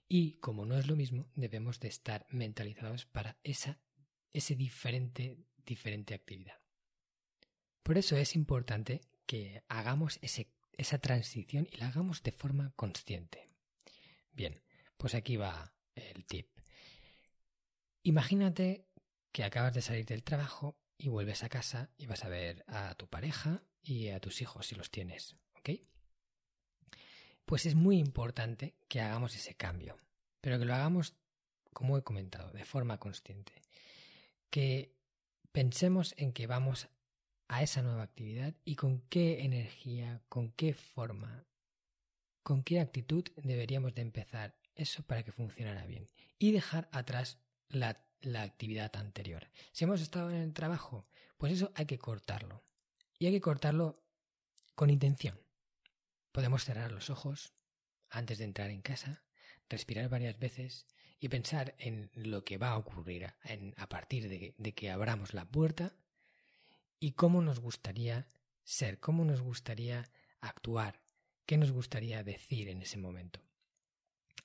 Y 0.07 0.33
como 0.39 0.65
no 0.65 0.77
es 0.77 0.87
lo 0.87 0.95
mismo, 0.95 1.27
debemos 1.35 1.79
de 1.79 1.89
estar 1.89 2.25
mentalizados 2.29 3.05
para 3.05 3.37
esa 3.43 3.79
ese 4.35 4.55
diferente, 4.55 5.37
diferente 5.65 6.13
actividad. 6.13 6.59
Por 7.83 7.97
eso 7.97 8.17
es 8.17 8.35
importante 8.35 9.01
que 9.25 9.63
hagamos 9.69 10.19
esa 10.21 10.97
transición 10.99 11.67
y 11.71 11.77
la 11.77 11.87
hagamos 11.87 12.21
de 12.21 12.33
forma 12.33 12.73
consciente. 12.75 13.49
Bien, 14.33 14.61
pues 14.97 15.15
aquí 15.15 15.37
va 15.37 15.73
el 15.95 16.25
tip. 16.25 16.49
Imagínate 18.03 18.87
que 19.31 19.43
acabas 19.43 19.73
de 19.73 19.81
salir 19.81 20.05
del 20.05 20.23
trabajo 20.23 20.77
y 20.97 21.09
vuelves 21.09 21.43
a 21.43 21.49
casa 21.49 21.89
y 21.97 22.05
vas 22.05 22.23
a 22.23 22.29
ver 22.29 22.63
a 22.67 22.95
tu 22.95 23.07
pareja 23.07 23.63
y 23.81 24.09
a 24.09 24.19
tus 24.19 24.41
hijos 24.41 24.67
si 24.67 24.75
los 24.75 24.91
tienes, 24.91 25.35
¿ok? 25.55 25.69
Pues 27.45 27.65
es 27.65 27.75
muy 27.75 27.97
importante 27.97 28.75
que 28.87 29.01
hagamos 29.01 29.35
ese 29.35 29.55
cambio, 29.55 29.97
pero 30.41 30.57
que 30.57 30.65
lo 30.65 30.73
hagamos, 30.73 31.15
como 31.73 31.97
he 31.97 32.03
comentado, 32.03 32.51
de 32.51 32.65
forma 32.65 32.99
consciente. 32.99 33.53
Que 34.49 34.95
pensemos 35.51 36.13
en 36.17 36.33
que 36.33 36.47
vamos 36.47 36.87
a 37.47 37.61
esa 37.61 37.81
nueva 37.81 38.03
actividad 38.03 38.55
y 38.63 38.75
con 38.75 39.01
qué 39.09 39.43
energía, 39.43 40.23
con 40.29 40.51
qué 40.51 40.73
forma, 40.73 41.45
con 42.43 42.63
qué 42.63 42.79
actitud 42.79 43.25
deberíamos 43.37 43.93
de 43.93 44.01
empezar 44.01 44.55
eso 44.75 45.03
para 45.03 45.23
que 45.23 45.31
funcionara 45.31 45.85
bien 45.85 46.07
y 46.37 46.51
dejar 46.51 46.89
atrás 46.91 47.39
la, 47.69 48.01
la 48.21 48.41
actividad 48.43 48.95
anterior. 48.95 49.49
Si 49.71 49.83
hemos 49.83 50.01
estado 50.01 50.29
en 50.29 50.37
el 50.37 50.53
trabajo, 50.53 51.07
pues 51.37 51.53
eso 51.53 51.71
hay 51.75 51.85
que 51.85 51.97
cortarlo. 51.97 52.63
Y 53.17 53.27
hay 53.27 53.33
que 53.33 53.41
cortarlo 53.41 54.03
con 54.75 54.89
intención. 54.89 55.39
Podemos 56.31 56.65
cerrar 56.65 56.91
los 56.91 57.09
ojos 57.09 57.53
antes 58.09 58.37
de 58.37 58.43
entrar 58.43 58.69
en 58.69 58.81
casa, 58.81 59.23
respirar 59.69 60.09
varias 60.09 60.37
veces 60.37 60.85
y 61.19 61.29
pensar 61.29 61.75
en 61.79 62.11
lo 62.13 62.43
que 62.43 62.57
va 62.57 62.71
a 62.71 62.77
ocurrir 62.77 63.33
a 63.77 63.89
partir 63.89 64.53
de 64.57 64.73
que 64.73 64.91
abramos 64.91 65.33
la 65.33 65.45
puerta 65.45 65.93
y 66.99 67.11
cómo 67.11 67.41
nos 67.41 67.59
gustaría 67.59 68.27
ser, 68.63 68.99
cómo 68.99 69.23
nos 69.23 69.41
gustaría 69.41 70.09
actuar, 70.41 71.01
qué 71.45 71.57
nos 71.57 71.71
gustaría 71.71 72.23
decir 72.23 72.67
en 72.67 72.81
ese 72.81 72.97
momento. 72.97 73.39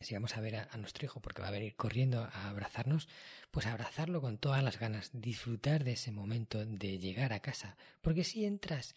Si 0.00 0.14
vamos 0.14 0.34
a 0.36 0.40
ver 0.40 0.56
a, 0.56 0.76
nuestro 0.78 1.04
hijo 1.04 1.20
porque 1.20 1.42
va 1.42 1.48
a 1.48 1.52
venir 1.52 1.76
corriendo 1.76 2.22
a 2.22 2.48
abrazarnos, 2.48 3.06
pues 3.50 3.66
abrazarlo 3.66 4.22
con 4.22 4.38
todas 4.38 4.64
las 4.64 4.78
ganas, 4.78 5.10
disfrutar 5.12 5.84
de 5.84 5.92
ese 5.92 6.10
momento 6.10 6.64
de 6.64 6.98
llegar 6.98 7.34
a 7.34 7.40
casa, 7.40 7.76
porque 8.00 8.24
si 8.24 8.46
entras 8.46 8.94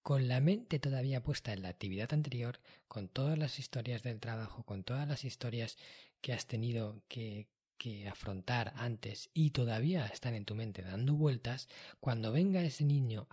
con 0.00 0.28
la 0.28 0.40
mente 0.40 0.78
todavía 0.78 1.24
puesta 1.24 1.52
en 1.52 1.62
la 1.62 1.70
actividad 1.70 2.12
anterior, 2.12 2.60
con 2.86 3.08
todas 3.08 3.36
las 3.36 3.58
historias 3.58 4.04
del 4.04 4.20
trabajo, 4.20 4.62
con 4.62 4.84
todas 4.84 5.08
las 5.08 5.24
historias 5.24 5.76
que 6.20 6.32
has 6.32 6.46
tenido 6.46 7.02
que, 7.08 7.48
que 7.76 8.08
afrontar 8.08 8.72
antes 8.76 9.30
y 9.34 9.50
todavía 9.50 10.06
están 10.06 10.34
en 10.34 10.44
tu 10.44 10.54
mente 10.54 10.82
dando 10.82 11.14
vueltas, 11.14 11.68
cuando 11.98 12.30
venga 12.30 12.62
ese 12.62 12.84
niño 12.84 13.26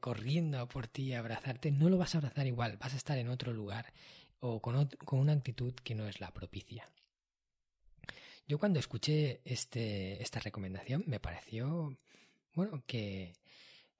corriendo 0.00 0.68
por 0.68 0.88
ti 0.88 1.12
a 1.12 1.20
abrazarte, 1.20 1.70
no 1.70 1.88
lo 1.88 1.98
vas 1.98 2.14
a 2.14 2.18
abrazar 2.18 2.48
igual, 2.48 2.78
vas 2.78 2.94
a 2.94 2.96
estar 2.96 3.16
en 3.16 3.28
otro 3.28 3.52
lugar 3.52 3.92
o 4.42 4.60
con, 4.60 4.88
una 5.12 5.32
actitud 5.32 5.72
que 5.74 5.94
no 5.94 6.08
es 6.08 6.20
la 6.20 6.32
propicia. 6.32 6.90
Yo 8.46 8.58
cuando 8.58 8.80
escuché 8.80 9.40
este, 9.44 10.20
esta 10.22 10.40
recomendación 10.40 11.04
me 11.06 11.20
pareció, 11.20 11.96
bueno, 12.54 12.82
que, 12.86 13.34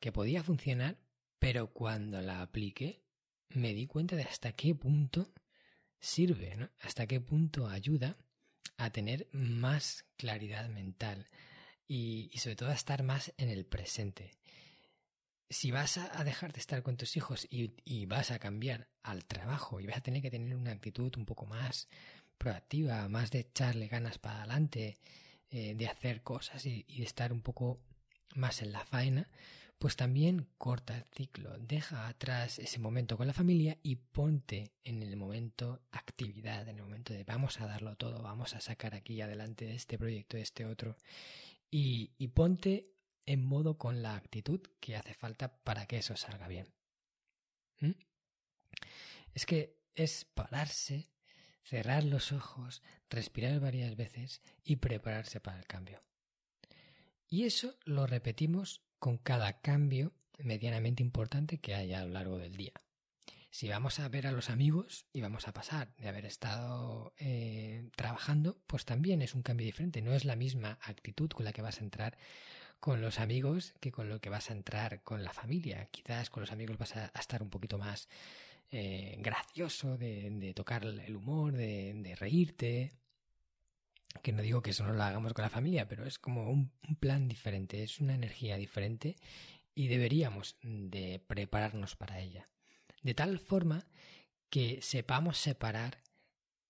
que 0.00 0.10
podía 0.10 0.42
funcionar, 0.42 0.98
pero 1.38 1.72
cuando 1.72 2.20
la 2.20 2.42
apliqué 2.42 3.02
me 3.50 3.72
di 3.72 3.86
cuenta 3.86 4.16
de 4.16 4.24
hasta 4.24 4.52
qué 4.52 4.74
punto 4.74 5.32
sirve. 6.00 6.70
Hasta 6.80 7.06
qué 7.06 7.20
punto 7.20 7.68
ayuda 7.68 8.16
a 8.76 8.90
tener 8.90 9.28
más 9.32 10.04
claridad 10.16 10.68
mental 10.68 11.28
y, 11.86 12.30
sobre 12.36 12.56
todo 12.56 12.70
a 12.70 12.74
estar 12.74 13.02
más 13.02 13.32
en 13.36 13.48
el 13.48 13.64
presente. 13.64 14.32
Si 15.52 15.70
vas 15.70 15.98
a 15.98 16.24
dejar 16.24 16.54
de 16.54 16.60
estar 16.60 16.82
con 16.82 16.96
tus 16.96 17.14
hijos 17.18 17.46
y, 17.50 18.06
vas 18.06 18.30
a 18.30 18.38
cambiar 18.38 18.88
al 19.02 19.26
trabajo 19.26 19.80
y 19.80 19.86
vas 19.86 19.98
a 19.98 20.00
tener 20.00 20.22
que 20.22 20.30
tener 20.30 20.56
una 20.56 20.72
actitud 20.72 21.12
un 21.18 21.26
poco 21.26 21.44
más 21.44 21.88
proactiva, 22.38 23.06
más 23.10 23.30
de 23.30 23.40
echarle 23.40 23.88
ganas 23.88 24.18
para 24.18 24.38
adelante, 24.38 24.96
eh, 25.50 25.74
de 25.74 25.88
hacer 25.88 26.22
cosas 26.22 26.64
y, 26.64 26.86
y 26.88 27.00
de 27.00 27.04
estar 27.04 27.34
un 27.34 27.42
poco 27.42 27.80
más 28.34 28.62
en 28.62 28.72
la 28.72 28.86
faena, 28.86 29.28
pues 29.78 29.94
también 29.94 30.48
corta 30.56 30.96
el 30.96 31.04
ciclo, 31.14 31.58
deja 31.58 32.08
atrás 32.08 32.58
ese 32.58 32.78
momento 32.78 33.18
con 33.18 33.26
la 33.26 33.34
familia 33.34 33.76
y 33.82 33.96
ponte 33.96 34.72
en 34.84 35.02
el 35.02 35.16
momento 35.16 35.82
actividad, 35.90 36.66
en 36.66 36.76
el 36.76 36.84
momento 36.84 37.12
de 37.12 37.24
vamos 37.24 37.60
a 37.60 37.66
darlo 37.66 37.94
todo, 37.96 38.22
vamos 38.22 38.54
a 38.54 38.60
sacar 38.60 38.94
aquí 38.94 39.20
adelante 39.20 39.74
este 39.74 39.98
proyecto, 39.98 40.38
este 40.38 40.64
otro, 40.64 40.96
y, 41.70 42.12
y 42.16 42.28
ponte 42.28 42.91
en 43.26 43.44
modo 43.44 43.78
con 43.78 44.02
la 44.02 44.16
actitud 44.16 44.60
que 44.80 44.96
hace 44.96 45.14
falta 45.14 45.56
para 45.62 45.86
que 45.86 45.98
eso 45.98 46.16
salga 46.16 46.48
bien. 46.48 46.72
¿Mm? 47.80 47.92
Es 49.34 49.46
que 49.46 49.78
es 49.94 50.24
pararse, 50.24 51.08
cerrar 51.62 52.04
los 52.04 52.32
ojos, 52.32 52.82
respirar 53.08 53.60
varias 53.60 53.96
veces 53.96 54.42
y 54.64 54.76
prepararse 54.76 55.40
para 55.40 55.58
el 55.58 55.66
cambio. 55.66 56.02
Y 57.28 57.44
eso 57.44 57.78
lo 57.84 58.06
repetimos 58.06 58.82
con 58.98 59.18
cada 59.18 59.60
cambio 59.60 60.12
medianamente 60.38 61.02
importante 61.02 61.58
que 61.58 61.74
haya 61.74 62.00
a 62.00 62.04
lo 62.04 62.12
largo 62.12 62.38
del 62.38 62.56
día. 62.56 62.72
Si 63.50 63.68
vamos 63.68 64.00
a 64.00 64.08
ver 64.08 64.26
a 64.26 64.32
los 64.32 64.48
amigos 64.48 65.06
y 65.12 65.20
vamos 65.20 65.46
a 65.46 65.52
pasar 65.52 65.94
de 65.96 66.08
haber 66.08 66.24
estado 66.24 67.12
eh, 67.18 67.90
trabajando, 67.96 68.58
pues 68.66 68.86
también 68.86 69.20
es 69.20 69.34
un 69.34 69.42
cambio 69.42 69.66
diferente. 69.66 70.00
No 70.00 70.14
es 70.14 70.24
la 70.24 70.36
misma 70.36 70.78
actitud 70.82 71.28
con 71.30 71.44
la 71.44 71.52
que 71.52 71.60
vas 71.60 71.78
a 71.78 71.84
entrar 71.84 72.16
con 72.82 73.00
los 73.00 73.20
amigos 73.20 73.74
que 73.78 73.92
con 73.92 74.08
lo 74.08 74.20
que 74.20 74.28
vas 74.28 74.50
a 74.50 74.54
entrar 74.54 75.02
con 75.04 75.22
la 75.22 75.32
familia. 75.32 75.86
Quizás 75.92 76.30
con 76.30 76.40
los 76.40 76.50
amigos 76.50 76.78
vas 76.78 76.96
a, 76.96 77.12
estar 77.18 77.40
un 77.40 77.48
poquito 77.48 77.78
más 77.78 78.08
eh, 78.72 79.14
gracioso, 79.20 79.96
de, 79.96 80.52
tocar 80.52 80.84
el 80.84 81.14
humor, 81.14 81.52
de 81.52 82.16
reírte, 82.18 82.92
que 84.20 84.32
no 84.32 84.42
digo 84.42 84.62
que 84.62 84.70
eso 84.70 84.84
no 84.84 84.94
lo 84.94 85.02
hagamos 85.04 85.32
con 85.32 85.44
la 85.44 85.48
familia, 85.48 85.86
pero 85.86 86.04
es 86.04 86.18
como 86.18 86.50
un, 86.50 86.72
plan 86.98 87.28
diferente, 87.28 87.84
es 87.84 88.00
una 88.00 88.14
energía 88.14 88.56
diferente 88.56 89.16
y 89.76 89.86
deberíamos 89.86 90.56
de 90.62 91.22
prepararnos 91.26 91.94
para 91.94 92.18
ella. 92.18 92.48
De 93.02 93.14
tal 93.14 93.38
forma 93.38 93.86
que 94.50 94.80
sepamos 94.82 95.38
separar 95.38 95.98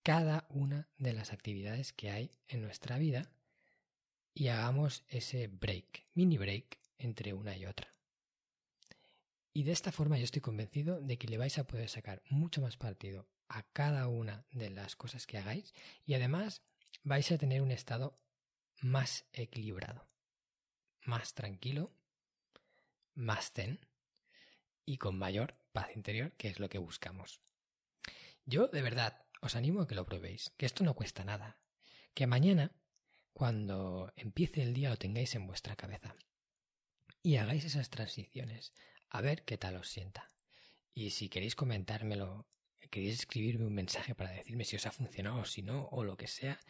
cada 0.02 0.46
una 0.50 0.88
de 0.98 1.14
las 1.14 1.32
actividades 1.32 1.94
que 1.94 2.10
hay 2.10 2.30
en 2.48 2.60
nuestra 2.60 2.98
vida 2.98 3.30
y 4.34 4.48
hagamos 4.48 5.04
ese 5.08 5.48
break, 5.48 6.06
mini 6.14 6.38
break 6.38 6.78
entre 6.98 7.34
una 7.34 7.56
y 7.56 7.66
otra. 7.66 7.92
Y 9.52 9.64
de 9.64 9.72
esta 9.72 9.92
forma 9.92 10.16
yo 10.16 10.24
estoy 10.24 10.40
convencido 10.40 11.00
de 11.00 11.18
que 11.18 11.28
le 11.28 11.38
vais 11.38 11.58
a 11.58 11.66
poder 11.66 11.88
sacar 11.88 12.22
mucho 12.30 12.62
más 12.62 12.76
partido 12.76 13.28
a 13.48 13.64
cada 13.64 14.08
una 14.08 14.46
de 14.50 14.70
las 14.70 14.96
cosas 14.96 15.26
que 15.26 15.36
hagáis 15.36 15.74
y 16.06 16.14
además 16.14 16.62
vais 17.02 17.30
a 17.30 17.38
tener 17.38 17.60
un 17.60 17.70
estado 17.70 18.18
más 18.80 19.26
equilibrado, 19.32 20.08
más 21.02 21.34
tranquilo, 21.34 21.92
más 23.14 23.52
zen 23.52 23.86
y 24.86 24.96
con 24.96 25.18
mayor 25.18 25.54
paz 25.72 25.94
interior, 25.94 26.32
que 26.32 26.48
es 26.48 26.58
lo 26.58 26.68
que 26.70 26.78
buscamos. 26.78 27.40
Yo, 28.46 28.68
de 28.68 28.82
verdad, 28.82 29.24
os 29.40 29.54
animo 29.54 29.82
a 29.82 29.86
que 29.86 29.94
lo 29.94 30.06
probéis, 30.06 30.50
que 30.56 30.66
esto 30.66 30.82
no 30.82 30.94
cuesta 30.94 31.24
nada, 31.24 31.58
que 32.14 32.26
mañana, 32.26 32.72
cuando 33.32 34.12
empiece 34.16 34.62
el 34.62 34.74
día, 34.74 34.90
lo 34.90 34.96
tengáis 34.96 35.34
en 35.34 35.46
vuestra 35.46 35.76
cabeza 35.76 36.14
y 37.22 37.36
hagáis 37.36 37.64
esas 37.64 37.90
transiciones, 37.90 38.72
a 39.08 39.20
ver 39.20 39.44
qué 39.44 39.58
tal 39.58 39.76
os 39.76 39.88
sienta. 39.88 40.30
Y 40.94 41.10
si 41.10 41.28
queréis 41.28 41.54
comentármelo 41.54 42.46
queréis 42.92 43.20
escribirme 43.20 43.66
un 43.66 43.74
mensaje 43.74 44.14
para 44.14 44.30
decirme 44.30 44.64
si 44.64 44.76
os 44.76 44.86
ha 44.86 44.92
funcionado 44.92 45.40
o 45.40 45.44
si 45.46 45.62
no, 45.62 45.88
o 45.90 46.04
lo 46.04 46.16
que 46.16 46.28
sea, 46.28 46.60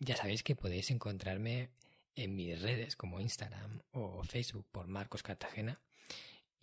ya 0.00 0.16
sabéis 0.16 0.42
que 0.42 0.56
podéis 0.56 0.90
encontrarme 0.90 1.70
en 2.16 2.34
mis 2.34 2.60
redes 2.60 2.96
como 2.96 3.20
Instagram 3.20 3.80
o 3.92 4.24
Facebook 4.24 4.66
por 4.72 4.88
Marcos 4.88 5.22
Cartagena. 5.22 5.80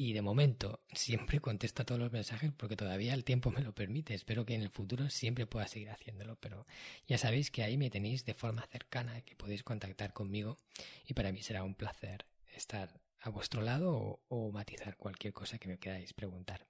Y 0.01 0.13
de 0.13 0.21
momento 0.21 0.79
siempre 0.93 1.41
contesto 1.41 1.81
a 1.81 1.85
todos 1.85 1.99
los 1.99 2.13
mensajes 2.13 2.53
porque 2.55 2.77
todavía 2.77 3.13
el 3.13 3.25
tiempo 3.25 3.51
me 3.51 3.59
lo 3.59 3.75
permite. 3.75 4.13
Espero 4.13 4.45
que 4.45 4.55
en 4.55 4.61
el 4.61 4.69
futuro 4.69 5.09
siempre 5.09 5.45
pueda 5.45 5.67
seguir 5.67 5.89
haciéndolo. 5.89 6.37
Pero 6.37 6.65
ya 7.05 7.17
sabéis 7.17 7.51
que 7.51 7.63
ahí 7.63 7.77
me 7.77 7.89
tenéis 7.89 8.23
de 8.23 8.33
forma 8.33 8.65
cercana, 8.67 9.19
que 9.23 9.35
podéis 9.35 9.61
contactar 9.61 10.13
conmigo 10.13 10.57
y 11.05 11.15
para 11.15 11.33
mí 11.33 11.41
será 11.41 11.65
un 11.65 11.75
placer 11.75 12.25
estar 12.55 12.97
a 13.19 13.29
vuestro 13.29 13.61
lado 13.61 13.93
o, 13.93 14.23
o 14.29 14.53
matizar 14.53 14.95
cualquier 14.95 15.33
cosa 15.33 15.57
que 15.57 15.67
me 15.67 15.79
queráis 15.79 16.13
preguntar. 16.13 16.65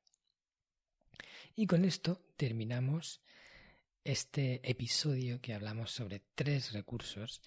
Y 1.55 1.67
con 1.67 1.85
esto 1.85 2.23
terminamos 2.35 3.21
este 4.03 4.67
episodio 4.67 5.39
que 5.39 5.53
hablamos 5.53 5.91
sobre 5.91 6.23
tres 6.33 6.73
recursos 6.73 7.43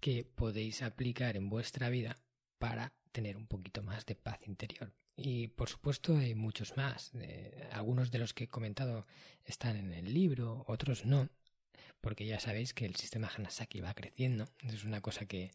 que 0.00 0.24
podéis 0.24 0.82
aplicar 0.82 1.36
en 1.36 1.48
vuestra 1.48 1.90
vida 1.90 2.18
para 2.58 2.92
tener 3.12 3.36
un 3.36 3.46
poquito 3.46 3.84
más 3.84 4.04
de 4.04 4.16
paz 4.16 4.40
interior. 4.48 4.92
Y 5.16 5.48
por 5.48 5.68
supuesto 5.68 6.16
hay 6.16 6.34
muchos 6.34 6.76
más. 6.76 7.12
Eh, 7.14 7.68
algunos 7.72 8.10
de 8.10 8.18
los 8.18 8.34
que 8.34 8.44
he 8.44 8.48
comentado 8.48 9.06
están 9.44 9.76
en 9.76 9.92
el 9.92 10.12
libro, 10.12 10.64
otros 10.66 11.04
no, 11.04 11.28
porque 12.00 12.26
ya 12.26 12.40
sabéis 12.40 12.74
que 12.74 12.86
el 12.86 12.96
sistema 12.96 13.30
Hanasaki 13.34 13.80
va 13.80 13.94
creciendo. 13.94 14.48
Es 14.60 14.84
una 14.84 15.00
cosa 15.00 15.26
que 15.26 15.52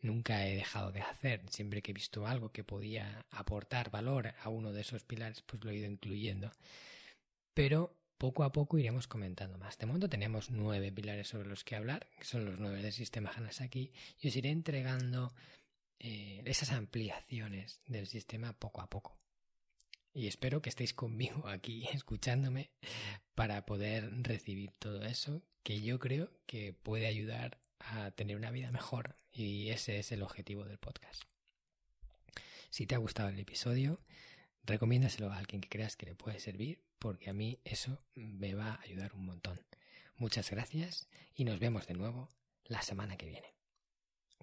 nunca 0.00 0.46
he 0.46 0.56
dejado 0.56 0.92
de 0.92 1.02
hacer. 1.02 1.42
Siempre 1.50 1.82
que 1.82 1.90
he 1.90 1.94
visto 1.94 2.26
algo 2.26 2.52
que 2.52 2.64
podía 2.64 3.26
aportar 3.30 3.90
valor 3.90 4.34
a 4.42 4.48
uno 4.48 4.72
de 4.72 4.80
esos 4.80 5.04
pilares, 5.04 5.42
pues 5.42 5.62
lo 5.62 5.70
he 5.70 5.76
ido 5.76 5.86
incluyendo 5.86 6.50
pero 7.54 7.94
poco 8.18 8.44
a 8.44 8.52
poco 8.52 8.78
iremos 8.78 9.06
comentando 9.06 9.58
más. 9.58 9.78
De 9.78 9.86
momento 9.86 10.08
tenemos 10.08 10.50
nueve 10.50 10.92
pilares 10.92 11.28
sobre 11.28 11.48
los 11.48 11.64
que 11.64 11.76
hablar, 11.76 12.06
que 12.18 12.24
son 12.24 12.44
los 12.44 12.58
nueve 12.58 12.82
del 12.82 12.92
sistema 12.92 13.30
Hanasaki, 13.34 13.92
y 14.18 14.28
os 14.28 14.36
iré 14.36 14.50
entregando 14.50 15.34
eh, 16.00 16.42
esas 16.46 16.72
ampliaciones 16.72 17.82
del 17.86 18.06
sistema 18.06 18.54
poco 18.54 18.80
a 18.80 18.88
poco. 18.88 19.18
Y 20.12 20.26
espero 20.26 20.62
que 20.62 20.70
estéis 20.70 20.94
conmigo 20.94 21.46
aquí 21.46 21.86
escuchándome 21.92 22.70
para 23.34 23.66
poder 23.66 24.10
recibir 24.22 24.72
todo 24.72 25.04
eso 25.04 25.42
que 25.62 25.82
yo 25.82 25.98
creo 25.98 26.32
que 26.46 26.72
puede 26.72 27.06
ayudar 27.06 27.58
a 27.78 28.10
tener 28.12 28.36
una 28.36 28.50
vida 28.50 28.70
mejor 28.70 29.16
y 29.30 29.68
ese 29.68 29.98
es 29.98 30.10
el 30.10 30.22
objetivo 30.22 30.64
del 30.64 30.78
podcast. 30.78 31.22
Si 32.70 32.86
te 32.86 32.94
ha 32.94 32.98
gustado 32.98 33.28
el 33.28 33.38
episodio, 33.38 34.00
recomiéndaselo 34.64 35.30
a 35.30 35.36
alguien 35.36 35.60
que 35.60 35.68
creas 35.68 35.96
que 35.96 36.06
le 36.06 36.14
puede 36.14 36.40
servir 36.40 36.82
porque 36.98 37.28
a 37.28 37.34
mí 37.34 37.60
eso 37.64 37.98
me 38.14 38.54
va 38.54 38.72
a 38.72 38.80
ayudar 38.82 39.12
un 39.14 39.26
montón. 39.26 39.60
Muchas 40.16 40.50
gracias 40.50 41.08
y 41.34 41.44
nos 41.44 41.58
vemos 41.58 41.86
de 41.86 41.94
nuevo 41.94 42.30
la 42.64 42.80
semana 42.82 43.16
que 43.16 43.26
viene. 43.26 43.54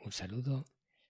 Un 0.04 0.12
saludo, 0.12 0.66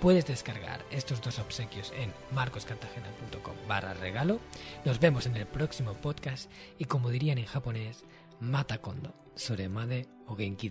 Puedes 0.00 0.26
descargar 0.26 0.84
estos 0.92 1.20
dos 1.20 1.40
obsequios 1.40 1.92
en 1.96 2.12
marcoscartagena.com 2.32 3.56
barra 3.66 3.94
regalo. 3.94 4.38
Nos 4.84 5.00
vemos 5.00 5.26
en 5.26 5.36
el 5.36 5.46
próximo 5.46 5.94
podcast 5.94 6.50
y 6.78 6.84
como 6.84 7.10
dirían 7.10 7.38
en 7.38 7.46
japonés, 7.46 8.04
mata 8.38 8.78
kondo, 8.78 9.12
soremade 9.34 10.06
o 10.26 10.36
genki. 10.36 10.70